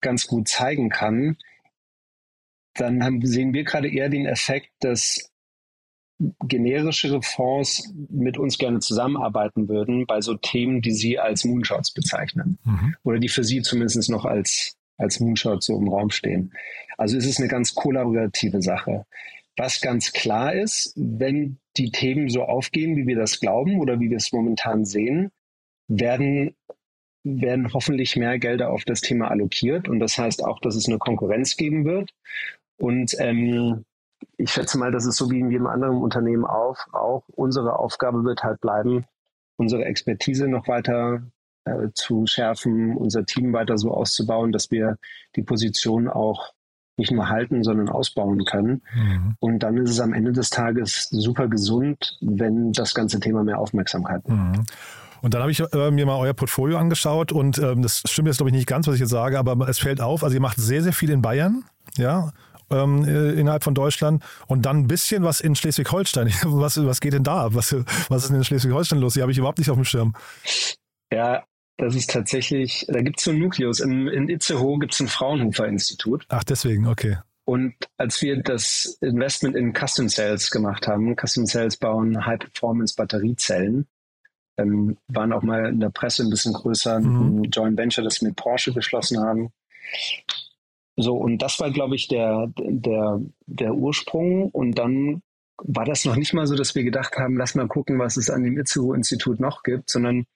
ganz 0.00 0.26
gut 0.26 0.48
zeigen 0.48 0.88
kann, 0.88 1.36
dann 2.74 3.02
haben, 3.02 3.24
sehen 3.24 3.54
wir 3.54 3.64
gerade 3.64 3.88
eher 3.88 4.08
den 4.08 4.26
Effekt, 4.26 4.70
dass 4.80 5.30
generischere 6.46 7.22
Fonds 7.22 7.92
mit 8.08 8.38
uns 8.38 8.58
gerne 8.58 8.78
zusammenarbeiten 8.78 9.68
würden 9.68 10.06
bei 10.06 10.20
so 10.20 10.34
Themen, 10.34 10.80
die 10.80 10.92
sie 10.92 11.18
als 11.18 11.44
Moonshots 11.44 11.92
bezeichnen 11.92 12.58
mhm. 12.64 12.94
oder 13.02 13.18
die 13.18 13.28
für 13.28 13.42
sie 13.42 13.62
zumindest 13.62 14.08
noch 14.10 14.24
als, 14.24 14.76
als 14.96 15.18
Moonshots 15.20 15.66
so 15.66 15.76
im 15.76 15.88
Raum 15.88 16.10
stehen. 16.10 16.52
Also 16.96 17.16
es 17.16 17.26
ist 17.26 17.40
eine 17.40 17.48
ganz 17.48 17.74
kollaborative 17.74 18.62
Sache. 18.62 19.06
Was 19.56 19.80
ganz 19.80 20.12
klar 20.12 20.52
ist, 20.52 20.92
wenn 20.96 21.58
die 21.76 21.90
Themen 21.90 22.28
so 22.28 22.42
aufgehen, 22.42 22.96
wie 22.96 23.06
wir 23.06 23.16
das 23.16 23.40
glauben 23.40 23.80
oder 23.80 23.98
wie 24.00 24.10
wir 24.10 24.16
es 24.16 24.32
momentan 24.32 24.84
sehen, 24.84 25.30
werden 25.88 26.54
werden 27.24 27.72
hoffentlich 27.72 28.16
mehr 28.16 28.38
Gelder 28.38 28.70
auf 28.70 28.84
das 28.84 29.00
Thema 29.00 29.30
allokiert. 29.30 29.88
Und 29.88 29.98
das 29.98 30.18
heißt 30.18 30.44
auch, 30.44 30.60
dass 30.60 30.76
es 30.76 30.86
eine 30.86 30.98
Konkurrenz 30.98 31.56
geben 31.56 31.84
wird. 31.84 32.12
Und 32.84 33.16
ähm, 33.18 33.84
ich 34.36 34.50
schätze 34.50 34.76
mal, 34.76 34.92
dass 34.92 35.06
es 35.06 35.16
so 35.16 35.30
wie 35.30 35.40
in 35.40 35.50
jedem 35.50 35.66
anderen 35.66 35.96
Unternehmen 35.96 36.44
auch, 36.44 36.76
auch 36.92 37.24
unsere 37.28 37.78
Aufgabe 37.78 38.24
wird 38.24 38.44
halt 38.44 38.60
bleiben, 38.60 39.06
unsere 39.56 39.86
Expertise 39.86 40.48
noch 40.48 40.68
weiter 40.68 41.22
äh, 41.64 41.88
zu 41.94 42.26
schärfen, 42.26 42.94
unser 42.94 43.24
Team 43.24 43.54
weiter 43.54 43.78
so 43.78 43.90
auszubauen, 43.90 44.52
dass 44.52 44.70
wir 44.70 44.98
die 45.34 45.42
Position 45.42 46.08
auch 46.08 46.52
nicht 46.98 47.10
nur 47.10 47.30
halten, 47.30 47.64
sondern 47.64 47.88
ausbauen 47.88 48.44
können. 48.44 48.82
Mhm. 48.94 49.36
Und 49.40 49.60
dann 49.60 49.78
ist 49.78 49.90
es 49.90 50.00
am 50.00 50.12
Ende 50.12 50.32
des 50.32 50.50
Tages 50.50 51.08
super 51.10 51.48
gesund, 51.48 52.18
wenn 52.20 52.72
das 52.72 52.94
ganze 52.94 53.18
Thema 53.18 53.44
mehr 53.44 53.58
Aufmerksamkeit. 53.58 54.28
Mhm. 54.28 54.62
Und 55.22 55.32
dann 55.32 55.40
habe 55.40 55.50
ich 55.50 55.60
äh, 55.60 55.90
mir 55.90 56.04
mal 56.04 56.18
euer 56.18 56.34
Portfolio 56.34 56.76
angeschaut 56.76 57.32
und 57.32 57.56
ähm, 57.56 57.80
das 57.80 58.02
stimmt 58.04 58.28
jetzt, 58.28 58.36
glaube 58.36 58.50
ich, 58.50 58.54
nicht 58.54 58.68
ganz, 58.68 58.86
was 58.86 58.96
ich 58.96 59.00
jetzt 59.00 59.10
sage, 59.10 59.38
aber 59.38 59.68
es 59.70 59.78
fällt 59.78 60.02
auf, 60.02 60.22
also 60.22 60.34
ihr 60.34 60.42
macht 60.42 60.58
sehr, 60.58 60.82
sehr 60.82 60.92
viel 60.92 61.08
in 61.08 61.22
Bayern, 61.22 61.64
ja, 61.96 62.30
ähm, 62.70 63.04
äh, 63.04 63.32
innerhalb 63.32 63.64
von 63.64 63.74
Deutschland 63.74 64.22
und 64.46 64.62
dann 64.62 64.78
ein 64.78 64.86
bisschen 64.86 65.22
was 65.22 65.40
in 65.40 65.54
Schleswig-Holstein. 65.54 66.32
Was, 66.44 66.82
was 66.84 67.00
geht 67.00 67.12
denn 67.12 67.24
da? 67.24 67.54
Was, 67.54 67.74
was 68.08 68.22
ist 68.22 68.28
denn 68.30 68.38
in 68.38 68.44
Schleswig-Holstein 68.44 68.98
los? 68.98 69.14
Die 69.14 69.22
habe 69.22 69.32
ich 69.32 69.38
überhaupt 69.38 69.58
nicht 69.58 69.70
auf 69.70 69.76
dem 69.76 69.84
Schirm. 69.84 70.14
Ja, 71.12 71.44
das 71.76 71.94
ist 71.94 72.10
tatsächlich, 72.10 72.86
da 72.88 73.00
gibt 73.02 73.18
es 73.18 73.24
so 73.24 73.30
einen 73.30 73.40
Nukleus. 73.40 73.80
In, 73.80 74.06
in 74.08 74.28
Itzehoe 74.28 74.78
gibt 74.78 74.94
es 74.94 75.00
ein 75.00 75.08
Fraunhofer-Institut. 75.08 76.24
Ach, 76.28 76.44
deswegen, 76.44 76.86
okay. 76.86 77.18
Und 77.46 77.74
als 77.98 78.22
wir 78.22 78.42
das 78.42 78.96
Investment 79.00 79.56
in 79.56 79.74
Custom 79.74 80.08
Cells 80.08 80.50
gemacht 80.50 80.86
haben, 80.86 81.14
Custom 81.16 81.46
Cells 81.46 81.76
bauen 81.76 82.24
High-Performance-Batteriezellen, 82.24 83.86
ähm, 84.56 84.96
waren 85.08 85.32
auch 85.32 85.42
mal 85.42 85.66
in 85.66 85.80
der 85.80 85.90
Presse 85.90 86.22
ein 86.22 86.30
bisschen 86.30 86.52
größer, 86.52 87.00
mhm. 87.00 87.42
ein 87.42 87.50
Joint 87.50 87.76
Venture, 87.76 88.04
das 88.04 88.20
wir 88.20 88.28
mit 88.28 88.36
Porsche 88.36 88.72
geschlossen 88.72 89.20
haben. 89.20 89.50
So, 90.96 91.16
und 91.16 91.38
das 91.38 91.58
war, 91.60 91.70
glaube 91.70 91.96
ich, 91.96 92.08
der, 92.08 92.52
der, 92.56 93.20
der 93.46 93.74
Ursprung. 93.74 94.50
Und 94.50 94.78
dann 94.78 95.22
war 95.62 95.84
das 95.84 96.04
noch 96.04 96.16
nicht 96.16 96.34
mal 96.34 96.46
so, 96.46 96.56
dass 96.56 96.74
wir 96.74 96.84
gedacht 96.84 97.16
haben, 97.16 97.36
lass 97.36 97.54
mal 97.54 97.68
gucken, 97.68 97.98
was 97.98 98.16
es 98.16 98.30
an 98.30 98.42
dem 98.42 98.58
Itzehoe-Institut 98.58 99.40
noch 99.40 99.62
gibt, 99.62 99.90
sondern 99.90 100.26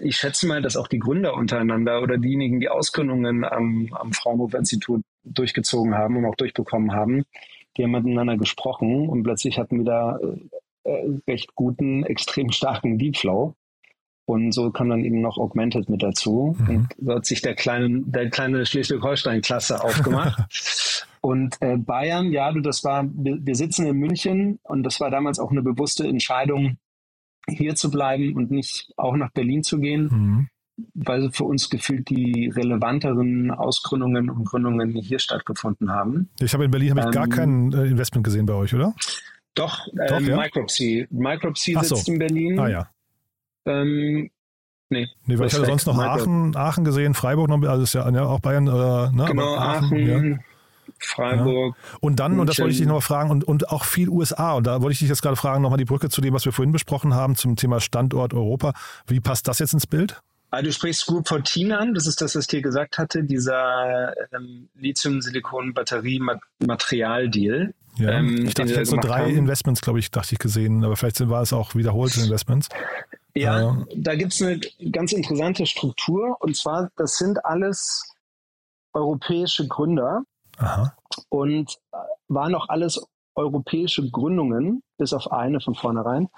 ich 0.00 0.16
schätze 0.16 0.46
mal, 0.46 0.62
dass 0.62 0.76
auch 0.76 0.86
die 0.86 1.00
Gründer 1.00 1.34
untereinander 1.34 2.02
oder 2.02 2.18
diejenigen, 2.18 2.60
die 2.60 2.68
Ausgründungen 2.68 3.44
am, 3.44 3.88
am 3.92 4.12
Fraunhofer-Institut 4.12 5.02
durchgezogen 5.24 5.94
haben 5.94 6.16
und 6.16 6.24
auch 6.24 6.36
durchbekommen 6.36 6.92
haben, 6.92 7.24
die 7.76 7.84
haben 7.84 7.90
miteinander 7.90 8.36
gesprochen 8.36 9.08
und 9.08 9.22
plötzlich 9.22 9.58
hatten 9.58 9.78
wir 9.78 9.84
da 9.84 10.18
äh, 10.84 11.08
recht 11.26 11.54
guten, 11.54 12.04
extrem 12.04 12.50
starken 12.50 12.98
Deepflow. 12.98 13.54
Und 14.28 14.52
so 14.52 14.70
kam 14.70 14.90
dann 14.90 15.06
eben 15.06 15.22
noch 15.22 15.38
Augmented 15.38 15.88
mit 15.88 16.02
dazu. 16.02 16.54
Mhm. 16.58 16.68
Und 16.68 16.88
so 17.00 17.14
hat 17.14 17.24
sich 17.24 17.40
der 17.40 17.54
kleine, 17.54 18.02
der 18.04 18.28
kleine 18.28 18.66
Schleswig-Holstein-Klasse 18.66 19.82
aufgemacht. 19.82 21.06
und 21.22 21.56
äh, 21.60 21.78
Bayern, 21.78 22.30
ja, 22.30 22.52
du, 22.52 22.60
das 22.60 22.84
war, 22.84 23.04
wir, 23.10 23.38
wir, 23.40 23.54
sitzen 23.54 23.86
in 23.86 23.96
München 23.96 24.58
und 24.64 24.82
das 24.82 25.00
war 25.00 25.10
damals 25.10 25.38
auch 25.38 25.50
eine 25.50 25.62
bewusste 25.62 26.06
Entscheidung, 26.06 26.76
hier 27.48 27.74
zu 27.74 27.90
bleiben 27.90 28.36
und 28.36 28.50
nicht 28.50 28.92
auch 28.98 29.16
nach 29.16 29.32
Berlin 29.32 29.62
zu 29.62 29.78
gehen. 29.78 30.10
Mhm. 30.12 30.48
Weil 30.92 31.30
für 31.32 31.44
uns 31.44 31.70
gefühlt 31.70 32.10
die 32.10 32.52
relevanteren 32.54 33.50
Ausgründungen 33.50 34.28
und 34.28 34.44
Gründungen 34.44 34.90
hier 34.90 35.20
stattgefunden 35.20 35.90
haben. 35.90 36.28
Ich 36.38 36.52
habe 36.52 36.66
in 36.66 36.70
Berlin 36.70 36.98
ich 36.98 37.02
ähm, 37.02 37.10
gar 37.12 37.28
kein 37.28 37.72
äh, 37.72 37.86
Investment 37.86 38.24
gesehen 38.24 38.44
bei 38.44 38.52
euch, 38.52 38.74
oder? 38.74 38.94
Doch, 39.54 39.86
Doch 40.06 40.20
ähm, 40.20 40.26
ja? 40.26 40.36
Micropsy. 40.36 41.06
Micropsy 41.08 41.78
sitzt 41.80 42.04
so. 42.04 42.12
in 42.12 42.18
Berlin. 42.18 42.60
Ah 42.60 42.68
ja. 42.68 42.90
Ähm, 43.66 44.30
Nee, 44.90 45.06
nee 45.26 45.38
weil 45.38 45.48
ich 45.48 45.52
hatte 45.52 45.66
sonst 45.66 45.86
noch 45.86 45.98
Aachen, 45.98 46.56
Aachen 46.56 46.82
gesehen, 46.82 47.12
Freiburg 47.12 47.50
noch, 47.50 47.62
also 47.62 47.82
ist 47.82 47.92
ja, 47.92 48.08
ja 48.08 48.24
auch 48.24 48.40
Bayern, 48.40 48.66
äh, 48.66 48.70
ne? 48.70 49.26
Genau, 49.26 49.56
Aachen, 49.56 49.84
Aachen 49.84 50.32
ja. 50.32 50.38
Freiburg. 50.98 51.76
Ja. 51.76 51.98
Und 52.00 52.20
dann, 52.20 52.32
München. 52.32 52.40
und 52.40 52.48
das 52.48 52.58
wollte 52.58 52.72
ich 52.72 52.78
dich 52.78 52.86
noch 52.86 52.94
mal 52.94 53.02
fragen, 53.02 53.30
und, 53.30 53.44
und 53.44 53.68
auch 53.68 53.84
viel 53.84 54.08
USA. 54.08 54.54
Und 54.54 54.66
da 54.66 54.80
wollte 54.80 54.94
ich 54.94 55.00
dich 55.00 55.10
jetzt 55.10 55.20
gerade 55.20 55.36
fragen, 55.36 55.60
nochmal 55.62 55.76
die 55.78 55.84
Brücke 55.84 56.08
zu 56.08 56.22
dem, 56.22 56.32
was 56.32 56.46
wir 56.46 56.52
vorhin 56.52 56.72
besprochen 56.72 57.12
haben, 57.14 57.36
zum 57.36 57.56
Thema 57.56 57.80
Standort 57.80 58.32
Europa. 58.32 58.72
Wie 59.06 59.20
passt 59.20 59.46
das 59.46 59.58
jetzt 59.58 59.74
ins 59.74 59.86
Bild? 59.86 60.22
Ah, 60.50 60.62
du 60.62 60.72
sprichst 60.72 61.04
Group 61.04 61.28
14 61.28 61.72
an, 61.72 61.92
das 61.92 62.06
ist 62.06 62.22
das, 62.22 62.34
was 62.34 62.44
ich 62.44 62.48
dir 62.48 62.62
gesagt 62.62 62.96
hatte, 62.96 63.22
dieser 63.22 64.14
ähm, 64.34 64.70
Lithium-Silikon-Batterie-Material-Deal. 64.76 67.74
Ja, 67.98 68.10
ähm, 68.10 68.46
ich 68.46 68.54
dachte, 68.54 68.70
ich 68.70 68.76
hätte 68.76 68.86
so 68.86 68.96
drei 68.96 69.24
haben. 69.24 69.36
Investments, 69.36 69.80
glaube 69.80 69.98
ich, 69.98 70.10
dachte 70.10 70.34
ich 70.34 70.38
gesehen, 70.38 70.84
aber 70.84 70.96
vielleicht 70.96 71.28
war 71.28 71.42
es 71.42 71.52
auch 71.52 71.74
wiederholte 71.74 72.20
Investments. 72.20 72.68
Ja, 73.34 73.72
äh, 73.72 73.84
da 73.96 74.14
gibt 74.14 74.32
es 74.32 74.42
eine 74.42 74.60
ganz 74.90 75.12
interessante 75.12 75.66
Struktur 75.66 76.36
und 76.40 76.56
zwar, 76.56 76.90
das 76.96 77.16
sind 77.16 77.44
alles 77.44 78.14
europäische 78.92 79.66
Gründer 79.66 80.22
Aha. 80.58 80.94
und 81.28 81.76
äh, 81.92 81.96
waren 82.28 82.54
auch 82.54 82.68
alles 82.68 83.00
europäische 83.34 84.08
Gründungen, 84.10 84.82
bis 84.96 85.12
auf 85.12 85.30
eine 85.30 85.60
von 85.60 85.74
vornherein, 85.74 86.28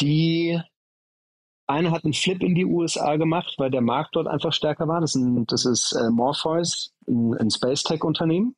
die 0.00 0.60
eine 1.66 1.90
hat 1.90 2.04
einen 2.04 2.12
Flip 2.12 2.42
in 2.42 2.54
die 2.54 2.66
USA 2.66 3.16
gemacht, 3.16 3.54
weil 3.58 3.70
der 3.70 3.80
Markt 3.80 4.16
dort 4.16 4.26
einfach 4.26 4.52
stärker 4.52 4.88
war. 4.88 5.00
Das 5.00 5.14
ist, 5.14 5.22
ein, 5.22 5.46
das 5.46 5.64
ist 5.64 5.92
äh, 5.92 6.10
Morpheus, 6.10 6.92
ein, 7.06 7.34
ein 7.34 7.50
Space 7.50 7.82
Tech 7.82 8.02
Unternehmen. 8.04 8.54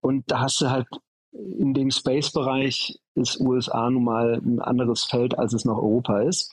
Und 0.00 0.24
da 0.30 0.40
hast 0.40 0.60
du 0.60 0.70
halt 0.70 0.86
in 1.34 1.74
dem 1.74 1.90
Space-Bereich 1.90 2.98
ist 3.14 3.40
USA 3.40 3.90
nun 3.90 4.04
mal 4.04 4.40
ein 4.44 4.60
anderes 4.60 5.04
Feld, 5.04 5.38
als 5.38 5.52
es 5.52 5.64
noch 5.64 5.76
Europa 5.76 6.20
ist. 6.22 6.52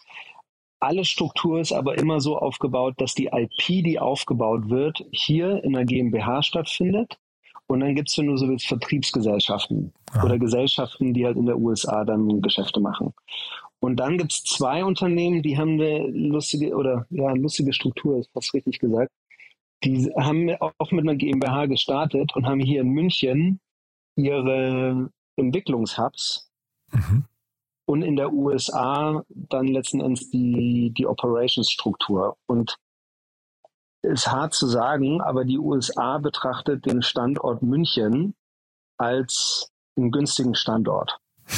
Alle 0.79 1.05
Struktur 1.05 1.59
ist 1.59 1.71
aber 1.71 1.97
immer 1.99 2.19
so 2.19 2.37
aufgebaut, 2.37 2.95
dass 2.97 3.13
die 3.13 3.27
IP, 3.27 3.83
die 3.83 3.99
aufgebaut 3.99 4.69
wird, 4.69 5.05
hier 5.11 5.63
in 5.63 5.73
der 5.73 5.85
GmbH 5.85 6.41
stattfindet. 6.41 7.19
Und 7.67 7.81
dann 7.81 7.95
gibt 7.95 8.09
es 8.09 8.17
nur 8.17 8.37
so 8.37 8.47
Vertriebsgesellschaften 8.57 9.93
Aha. 10.11 10.25
oder 10.25 10.39
Gesellschaften, 10.39 11.13
die 11.13 11.25
halt 11.25 11.37
in 11.37 11.45
der 11.45 11.57
USA 11.57 12.03
dann 12.03 12.41
Geschäfte 12.41 12.81
machen. 12.81 13.13
Und 13.79 13.97
dann 13.97 14.17
gibt 14.17 14.33
es 14.33 14.43
zwei 14.43 14.83
Unternehmen, 14.83 15.41
die 15.41 15.57
haben 15.57 15.79
eine 15.79 16.07
lustige 16.07 16.75
oder 16.75 17.05
ja, 17.09 17.31
lustige 17.33 17.73
Struktur, 17.73 18.19
ist 18.19 18.31
fast 18.31 18.53
richtig 18.53 18.79
gesagt. 18.79 19.11
Die 19.83 20.11
haben 20.15 20.49
auch 20.59 20.91
mit 20.91 21.01
einer 21.01 21.15
GmbH 21.15 21.67
gestartet 21.67 22.35
und 22.35 22.45
haben 22.45 22.59
hier 22.59 22.81
in 22.81 22.89
München 22.89 23.59
ihre 24.15 25.09
Entwicklungshubs 25.35 26.49
mhm. 26.91 27.25
und 27.85 28.01
in 28.01 28.15
der 28.15 28.31
USA 28.31 29.23
dann 29.29 29.67
letzten 29.67 30.01
Endes 30.01 30.29
die, 30.29 30.93
die 30.95 31.07
Operations-Struktur. 31.07 32.37
Und 32.47 32.77
ist 34.03 34.27
hart 34.27 34.53
zu 34.53 34.67
sagen, 34.67 35.21
aber 35.21 35.45
die 35.45 35.59
USA 35.59 36.17
betrachtet 36.17 36.85
den 36.85 37.01
Standort 37.01 37.61
München 37.61 38.33
als 38.97 39.69
einen 39.95 40.11
günstigen 40.11 40.55
Standort. 40.55 41.19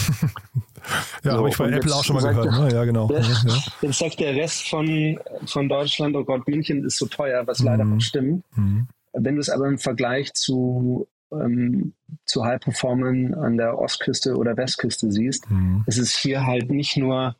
ja, 1.23 1.31
so, 1.31 1.37
habe 1.37 1.49
ich 1.49 1.57
bei 1.57 1.69
Apple 1.69 1.93
auch 1.93 2.03
schon 2.03 2.15
mal 2.15 2.33
gehört. 2.33 2.51
Ne? 2.51 2.73
Ja, 2.73 2.83
genau. 2.83 3.07
Der, 3.09 3.21
ja. 3.21 3.63
Jetzt 3.81 3.99
sagt 3.99 4.19
der 4.19 4.35
Rest 4.35 4.69
von, 4.69 5.19
von 5.45 5.69
Deutschland, 5.69 6.15
oh 6.15 6.23
Gott, 6.23 6.47
München 6.47 6.83
ist 6.83 6.97
so 6.97 7.05
teuer, 7.05 7.45
was 7.45 7.59
mhm. 7.59 7.65
leider 7.65 7.85
auch 7.85 8.01
stimmt. 8.01 8.45
Mhm. 8.55 8.87
Wenn 9.13 9.35
du 9.35 9.41
es 9.41 9.49
aber 9.49 9.67
im 9.67 9.77
Vergleich 9.77 10.33
zu, 10.33 11.07
ähm, 11.39 11.93
zu 12.25 12.43
High 12.43 12.59
Performance 12.59 13.37
an 13.37 13.57
der 13.57 13.77
Ostküste 13.77 14.35
oder 14.35 14.57
Westküste 14.57 15.11
siehst, 15.11 15.49
mhm. 15.49 15.83
ist 15.87 15.97
es 15.97 16.17
hier 16.17 16.45
halt 16.45 16.71
nicht 16.71 16.97
nur 16.97 17.35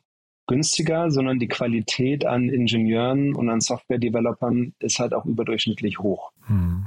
günstiger, 0.46 1.10
sondern 1.10 1.38
die 1.38 1.48
Qualität 1.48 2.26
an 2.26 2.48
Ingenieuren 2.48 3.34
und 3.34 3.48
an 3.48 3.60
Software-Developern 3.60 4.74
ist 4.78 4.98
halt 4.98 5.14
auch 5.14 5.24
überdurchschnittlich 5.24 5.98
hoch. 5.98 6.32
Mhm 6.48 6.86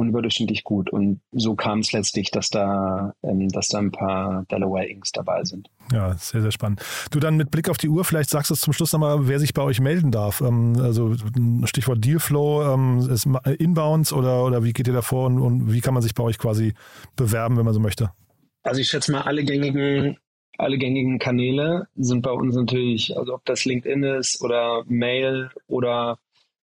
und 0.00 0.08
überdurchschnittlich 0.08 0.64
gut. 0.64 0.90
Und 0.90 1.20
so 1.30 1.54
kam 1.54 1.80
es 1.80 1.92
letztlich, 1.92 2.30
dass 2.30 2.48
da, 2.50 3.14
ähm, 3.22 3.48
dass 3.50 3.68
da 3.68 3.78
ein 3.78 3.92
paar 3.92 4.44
Delaware 4.50 4.86
Inks 4.86 5.12
dabei 5.12 5.44
sind. 5.44 5.68
Ja, 5.92 6.14
sehr, 6.14 6.40
sehr 6.40 6.50
spannend. 6.50 6.82
Du 7.10 7.20
dann 7.20 7.36
mit 7.36 7.50
Blick 7.50 7.68
auf 7.68 7.76
die 7.76 7.88
Uhr, 7.88 8.04
vielleicht 8.04 8.30
sagst 8.30 8.50
du 8.50 8.54
zum 8.54 8.72
Schluss 8.72 8.92
nochmal, 8.92 9.28
wer 9.28 9.38
sich 9.38 9.54
bei 9.54 9.62
euch 9.62 9.80
melden 9.80 10.10
darf. 10.10 10.40
Ähm, 10.40 10.76
also 10.80 11.14
Stichwort 11.64 12.04
Dealflow, 12.04 12.74
ähm, 12.74 13.10
ist 13.10 13.28
Inbounds 13.58 14.12
oder, 14.12 14.44
oder 14.44 14.64
wie 14.64 14.72
geht 14.72 14.88
ihr 14.88 14.94
da 14.94 15.02
vor 15.02 15.26
und, 15.26 15.38
und 15.38 15.72
wie 15.72 15.80
kann 15.80 15.94
man 15.94 16.02
sich 16.02 16.14
bei 16.14 16.22
euch 16.22 16.38
quasi 16.38 16.74
bewerben, 17.16 17.56
wenn 17.56 17.64
man 17.64 17.74
so 17.74 17.80
möchte? 17.80 18.10
Also 18.62 18.80
ich 18.80 18.88
schätze 18.88 19.12
mal, 19.12 19.22
alle 19.22 19.44
gängigen 19.44 20.16
alle 20.58 20.76
gängigen 20.76 21.18
Kanäle 21.18 21.86
sind 21.96 22.20
bei 22.20 22.32
uns 22.32 22.54
natürlich, 22.54 23.16
also 23.16 23.34
ob 23.34 23.46
das 23.46 23.64
LinkedIn 23.64 24.02
ist 24.02 24.42
oder 24.42 24.84
Mail 24.88 25.48
oder 25.68 26.18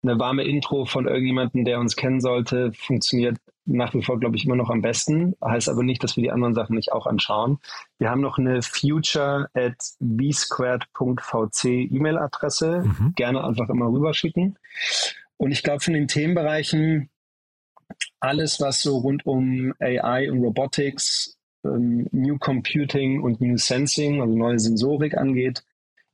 eine 0.02 0.18
warme 0.18 0.44
Intro 0.44 0.84
von 0.86 1.06
irgendjemandem, 1.06 1.64
der 1.64 1.78
uns 1.78 1.96
kennen 1.96 2.20
sollte, 2.20 2.72
funktioniert 2.72 3.36
nach 3.66 3.94
wie 3.94 4.02
vor, 4.02 4.18
glaube 4.18 4.36
ich, 4.36 4.44
immer 4.44 4.56
noch 4.56 4.70
am 4.70 4.82
besten. 4.82 5.36
Heißt 5.44 5.68
aber 5.68 5.82
nicht, 5.82 6.02
dass 6.02 6.16
wir 6.16 6.22
die 6.22 6.30
anderen 6.30 6.54
Sachen 6.54 6.74
nicht 6.74 6.92
auch 6.92 7.06
anschauen. 7.06 7.58
Wir 7.98 8.10
haben 8.10 8.20
noch 8.20 8.38
eine 8.38 8.62
future 8.62 9.48
at 9.54 9.76
bsquared.vc 10.00 11.64
E-Mail-Adresse. 11.64 12.82
Mhm. 12.84 13.12
Gerne 13.14 13.44
einfach 13.44 13.68
immer 13.68 13.86
rüberschicken. 13.86 14.58
Und 15.36 15.52
ich 15.52 15.62
glaube, 15.62 15.80
von 15.80 15.94
den 15.94 16.08
Themenbereichen 16.08 17.10
alles, 18.20 18.60
was 18.60 18.82
so 18.82 18.98
rund 18.98 19.26
um 19.26 19.74
AI 19.78 20.30
und 20.30 20.42
Robotics, 20.42 21.36
ähm, 21.64 22.06
New 22.12 22.38
Computing 22.38 23.22
und 23.22 23.40
New 23.40 23.56
Sensing, 23.56 24.20
also 24.20 24.36
neue 24.36 24.58
Sensorik 24.58 25.16
angeht, 25.16 25.64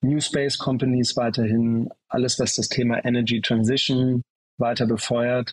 New 0.02 0.20
Space 0.20 0.58
Companies 0.58 1.16
weiterhin, 1.16 1.88
alles, 2.08 2.38
was 2.38 2.54
das 2.54 2.68
Thema 2.68 3.04
Energy 3.04 3.40
Transition 3.40 4.22
weiter 4.58 4.86
befeuert. 4.86 5.52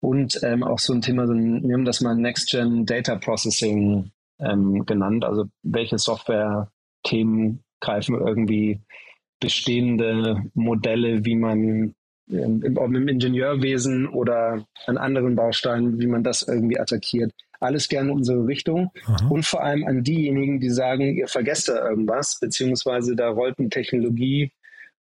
Und 0.00 0.38
ähm, 0.42 0.62
auch 0.62 0.78
so 0.78 0.92
ein 0.92 1.00
Thema, 1.00 1.26
wir 1.28 1.74
haben 1.74 1.84
das 1.84 2.00
mal 2.00 2.14
Next-Gen 2.14 2.84
Data 2.84 3.16
Processing 3.16 4.10
ähm, 4.38 4.84
genannt, 4.84 5.24
also 5.24 5.46
welche 5.62 5.98
Software-Themen 5.98 7.64
greifen 7.80 8.14
irgendwie 8.14 8.80
bestehende 9.40 10.42
Modelle, 10.54 11.24
wie 11.24 11.36
man 11.36 11.94
ähm, 12.30 12.62
im, 12.62 12.94
im 12.94 13.08
Ingenieurwesen 13.08 14.06
oder 14.08 14.66
an 14.86 14.98
anderen 14.98 15.36
Bausteinen, 15.36 15.98
wie 15.98 16.06
man 16.06 16.22
das 16.22 16.42
irgendwie 16.42 16.78
attackiert 16.78 17.32
alles 17.60 17.88
gerne 17.88 18.10
in 18.10 18.16
unsere 18.16 18.46
Richtung. 18.46 18.90
Aha. 19.06 19.28
Und 19.28 19.44
vor 19.44 19.62
allem 19.62 19.84
an 19.84 20.02
diejenigen, 20.02 20.60
die 20.60 20.70
sagen, 20.70 21.16
ihr 21.16 21.28
vergesst 21.28 21.68
da 21.68 21.88
irgendwas, 21.88 22.38
beziehungsweise 22.40 23.16
da 23.16 23.28
rollt 23.28 23.58
eine 23.58 23.68
Technologie 23.68 24.52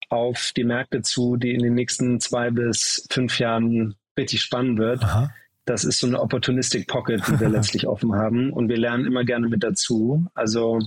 auf 0.10 0.52
die 0.56 0.64
Märkte 0.64 1.02
zu, 1.02 1.38
die 1.38 1.54
in 1.54 1.64
den 1.64 1.74
nächsten 1.74 2.20
zwei 2.20 2.52
bis 2.52 3.08
fünf 3.10 3.40
Jahren 3.40 3.96
richtig 4.18 4.42
spannend 4.42 4.80
wird. 4.80 5.04
Aha. 5.04 5.34
Das 5.66 5.86
ist 5.86 6.00
so 6.00 6.08
eine 6.08 6.20
Opportunistic 6.20 6.88
Pocket, 6.88 7.22
die 7.28 7.40
wir 7.40 7.50
letztlich 7.58 7.88
offen 7.88 8.16
haben. 8.16 8.52
Und 8.52 8.70
wir 8.70 8.78
lernen 8.78 9.06
immer 9.06 9.24
gerne 9.24 9.48
mit 9.48 9.64
dazu. 9.64 10.26
Also 10.34 10.80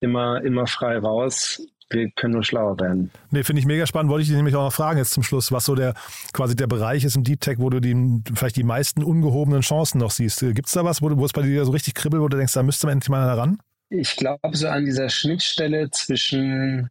immer, 0.00 0.42
immer 0.42 0.66
frei 0.66 0.98
raus 0.98 1.62
wir 1.90 2.10
können 2.10 2.34
nur 2.34 2.44
schlauer 2.44 2.78
werden. 2.78 3.10
Nee, 3.30 3.44
finde 3.44 3.60
ich 3.60 3.66
mega 3.66 3.86
spannend. 3.86 4.10
Wollte 4.10 4.22
ich 4.22 4.28
dich 4.28 4.36
nämlich 4.36 4.54
auch 4.54 4.64
noch 4.64 4.72
fragen 4.72 4.98
jetzt 4.98 5.12
zum 5.12 5.22
Schluss, 5.22 5.52
was 5.52 5.64
so 5.64 5.74
der 5.74 5.94
quasi 6.32 6.54
der 6.54 6.66
Bereich 6.66 7.04
ist 7.04 7.16
im 7.16 7.24
Deep 7.24 7.40
Tech, 7.40 7.58
wo 7.58 7.70
du 7.70 7.80
die, 7.80 8.22
vielleicht 8.34 8.56
die 8.56 8.62
meisten 8.62 9.02
ungehobenen 9.02 9.62
Chancen 9.62 9.98
noch 9.98 10.10
siehst. 10.10 10.40
Gibt 10.40 10.66
es 10.66 10.72
da 10.72 10.84
was, 10.84 11.00
wo, 11.00 11.16
wo 11.16 11.24
es 11.24 11.32
bei 11.32 11.42
dir 11.42 11.64
so 11.64 11.72
richtig 11.72 11.94
kribbelt, 11.94 12.22
wo 12.22 12.28
du 12.28 12.36
denkst, 12.36 12.52
da 12.52 12.62
müsste 12.62 12.86
man 12.86 12.94
endlich 12.94 13.08
mal 13.08 13.28
ran? 13.28 13.58
Ich 13.90 14.16
glaube, 14.16 14.54
so 14.54 14.68
an 14.68 14.84
dieser 14.84 15.08
Schnittstelle 15.08 15.90
zwischen 15.90 16.90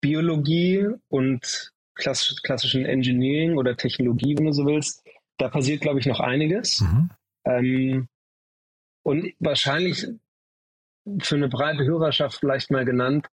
Biologie 0.00 0.88
und 1.08 1.72
klassischen 1.94 2.84
Engineering 2.84 3.56
oder 3.56 3.76
Technologie, 3.76 4.36
wenn 4.36 4.46
du 4.46 4.52
so 4.52 4.66
willst, 4.66 5.02
da 5.38 5.48
passiert, 5.48 5.82
glaube 5.82 6.00
ich, 6.00 6.06
noch 6.06 6.20
einiges. 6.20 6.80
Mhm. 6.80 7.10
Ähm, 7.44 8.08
und 9.02 9.34
wahrscheinlich 9.38 10.08
für 11.20 11.36
eine 11.36 11.48
breite 11.48 11.84
Hörerschaft 11.84 12.40
vielleicht 12.40 12.70
mal 12.70 12.84
genannt, 12.84 13.26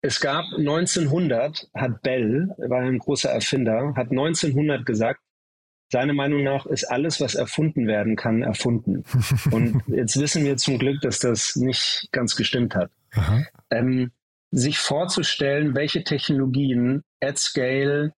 es 0.00 0.20
gab 0.20 0.44
1900, 0.56 1.68
hat 1.74 2.02
Bell, 2.02 2.54
war 2.58 2.80
ein 2.80 2.98
großer 2.98 3.30
Erfinder, 3.30 3.94
hat 3.96 4.10
1900 4.10 4.86
gesagt, 4.86 5.20
seiner 5.90 6.12
Meinung 6.12 6.44
nach 6.44 6.66
ist 6.66 6.84
alles, 6.84 7.20
was 7.20 7.34
erfunden 7.34 7.86
werden 7.86 8.14
kann, 8.14 8.42
erfunden. 8.42 9.04
Und 9.50 9.82
jetzt 9.88 10.20
wissen 10.20 10.44
wir 10.44 10.56
zum 10.58 10.78
Glück, 10.78 11.00
dass 11.00 11.18
das 11.18 11.56
nicht 11.56 12.08
ganz 12.12 12.36
gestimmt 12.36 12.74
hat. 12.74 12.90
Ähm, 13.70 14.12
sich 14.50 14.78
vorzustellen, 14.78 15.74
welche 15.74 16.04
Technologien 16.04 17.02
at 17.20 17.38
scale 17.38 18.12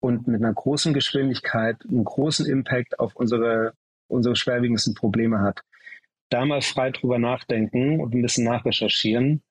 und 0.00 0.28
mit 0.28 0.42
einer 0.42 0.54
großen 0.54 0.94
Geschwindigkeit 0.94 1.76
einen 1.88 2.04
großen 2.04 2.46
Impact 2.46 3.00
auf 3.00 3.16
unsere, 3.16 3.74
unsere 4.06 4.36
schwerwiegendsten 4.36 4.94
Probleme 4.94 5.40
hat. 5.40 5.60
Da 6.30 6.44
mal 6.44 6.62
frei 6.62 6.90
drüber 6.90 7.18
nachdenken 7.18 8.00
und 8.00 8.14
ein 8.14 8.22
bisschen 8.22 8.44
nachrecherchieren 8.44 9.42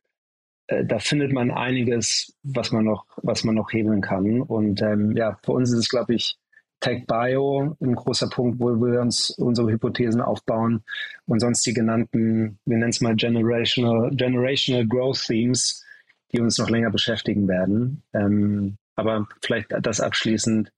da 0.67 0.99
findet 0.99 1.31
man 1.31 1.51
einiges, 1.51 2.33
was 2.43 2.71
man 2.71 2.85
noch, 2.85 3.05
was 3.17 3.43
man 3.43 3.55
noch 3.55 3.71
hebeln 3.71 4.01
kann. 4.01 4.41
Und 4.41 4.81
ähm, 4.81 5.15
ja, 5.15 5.37
für 5.43 5.53
uns 5.53 5.71
ist 5.71 5.79
es, 5.79 5.89
glaube 5.89 6.15
ich, 6.15 6.37
Tech 6.79 7.05
Bio 7.07 7.75
ein 7.81 7.95
großer 7.95 8.29
Punkt, 8.29 8.59
wo 8.59 8.75
wir 8.75 9.01
uns 9.01 9.31
unsere 9.31 9.71
Hypothesen 9.71 10.21
aufbauen 10.21 10.83
und 11.25 11.39
sonst 11.39 11.65
die 11.65 11.73
genannten, 11.73 12.59
wir 12.65 12.77
nennen 12.77 12.89
es 12.89 13.01
mal 13.01 13.15
Generational, 13.15 14.11
Generational 14.11 14.85
Growth 14.85 15.25
Themes, 15.25 15.83
die 16.31 16.39
uns 16.39 16.57
noch 16.57 16.69
länger 16.69 16.91
beschäftigen 16.91 17.47
werden. 17.47 18.03
Ähm, 18.13 18.77
aber 18.95 19.27
vielleicht 19.41 19.67
das 19.81 19.99
abschließend. 19.99 20.71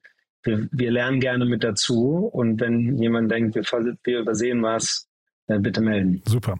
Wir, 0.43 0.69
wir, 0.71 0.91
lernen 0.91 1.19
gerne 1.19 1.45
mit 1.45 1.63
dazu 1.63 2.30
und 2.32 2.62
wenn 2.62 2.97
jemand 2.97 3.32
denkt, 3.32 3.56
wir, 3.56 3.63
wir 4.04 4.19
übersehen 4.19 4.62
was, 4.63 5.10
äh, 5.47 5.60
bitte 5.60 5.82
melden. 5.82 6.21
Super. 6.26 6.60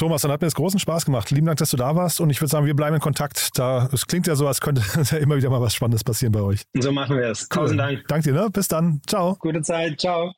Thomas, 0.00 0.22
dann 0.22 0.30
hat 0.30 0.40
mir 0.40 0.46
das 0.46 0.54
großen 0.54 0.80
Spaß 0.80 1.04
gemacht. 1.04 1.30
Lieben 1.30 1.46
Dank, 1.46 1.58
dass 1.58 1.70
du 1.70 1.76
da 1.76 1.94
warst 1.94 2.22
und 2.22 2.30
ich 2.30 2.40
würde 2.40 2.50
sagen, 2.50 2.64
wir 2.64 2.74
bleiben 2.74 2.94
in 2.94 3.02
Kontakt. 3.02 3.50
Da, 3.58 3.86
es 3.92 4.06
klingt 4.06 4.26
ja 4.26 4.34
so, 4.34 4.48
als 4.48 4.62
könnte 4.62 4.82
ja 5.10 5.18
immer 5.18 5.36
wieder 5.36 5.50
mal 5.50 5.60
was 5.60 5.74
Spannendes 5.74 6.04
passieren 6.04 6.32
bei 6.32 6.40
euch. 6.40 6.62
So 6.78 6.90
machen 6.90 7.16
wir 7.16 7.26
es. 7.26 7.48
Tausend 7.48 7.78
Dank. 7.78 8.08
Danke 8.08 8.32
dir, 8.32 8.40
ne? 8.40 8.48
Bis 8.50 8.66
dann. 8.66 9.02
Ciao. 9.06 9.36
Gute 9.38 9.60
Zeit. 9.60 10.00
Ciao. 10.00 10.32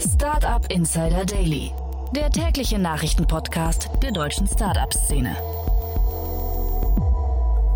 Startup 0.00 0.66
Insider 0.72 1.26
Daily, 1.26 1.72
der 2.16 2.30
tägliche 2.30 2.78
Nachrichtenpodcast 2.78 3.90
der 4.02 4.10
deutschen 4.10 4.48
Startup-Szene. 4.48 5.36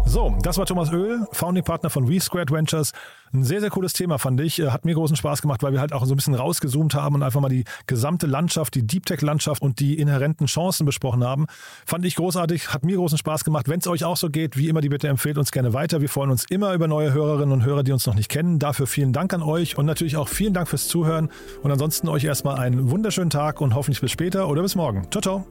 So, 0.09 0.35
das 0.41 0.57
war 0.57 0.65
Thomas 0.65 0.91
Öl, 0.91 1.27
Founding 1.33 1.65
Partner 1.65 1.91
von 1.91 2.09
WeSquared 2.09 2.51
Ventures. 2.51 2.93
Ein 3.35 3.45
sehr, 3.45 3.61
sehr 3.61 3.69
cooles 3.69 3.93
Thema, 3.93 4.17
fand 4.17 4.41
ich. 4.41 4.59
Hat 4.59 4.87
mir 4.87 4.95
großen 4.95 5.17
Spaß 5.17 5.43
gemacht, 5.43 5.63
weil 5.63 5.73
wir 5.73 5.81
halt 5.81 5.93
auch 5.93 6.07
so 6.07 6.15
ein 6.15 6.17
bisschen 6.17 6.35
rausgezoomt 6.35 6.95
haben 6.95 7.17
und 7.17 7.23
einfach 7.23 7.43
mal 7.43 7.51
die 7.51 7.65
gesamte 7.87 8.27
Landschaft, 8.27 8.75
die 8.75 8.87
Deep 8.87 9.05
Tech-Landschaft 9.05 9.61
und 9.61 9.81
die 9.81 9.99
inhärenten 9.99 10.47
Chancen 10.47 10.87
besprochen 10.87 11.23
haben. 11.23 11.45
Fand 11.85 12.07
ich 12.07 12.17
großartig, 12.17 12.73
hat 12.73 12.87
mir 12.87 12.97
großen 12.97 13.19
Spaß 13.19 13.45
gemacht. 13.45 13.69
Wenn 13.69 13.81
es 13.81 13.87
euch 13.87 14.05
auch 14.05 14.17
so 14.17 14.31
geht, 14.31 14.57
wie 14.57 14.71
immer, 14.71 14.81
die 14.81 14.89
Bitte 14.89 15.09
empfehlt 15.09 15.37
uns 15.37 15.53
gerne 15.53 15.75
weiter. 15.75 16.01
Wir 16.01 16.09
freuen 16.09 16.31
uns 16.31 16.47
immer 16.49 16.73
über 16.73 16.89
neue 16.89 17.13
Hörerinnen 17.13 17.53
und 17.53 17.67
Hörer, 17.67 17.83
die 17.83 17.93
uns 17.93 18.07
noch 18.07 18.15
nicht 18.15 18.31
kennen. 18.31 18.59
Dafür 18.59 18.87
vielen 18.87 19.13
Dank 19.13 19.35
an 19.35 19.43
euch 19.43 19.77
und 19.77 19.85
natürlich 19.85 20.17
auch 20.17 20.29
vielen 20.29 20.55
Dank 20.55 20.69
fürs 20.69 20.89
Zuhören. 20.89 21.29
Und 21.63 21.71
ansonsten 21.71 22.09
euch 22.09 22.25
erstmal 22.25 22.59
einen 22.59 22.91
wunderschönen 22.91 23.29
Tag 23.29 23.61
und 23.61 23.75
hoffentlich 23.75 24.01
bis 24.01 24.11
später 24.11 24.49
oder 24.49 24.63
bis 24.63 24.75
morgen. 24.75 25.07
Ciao, 25.11 25.21
ciao. 25.21 25.47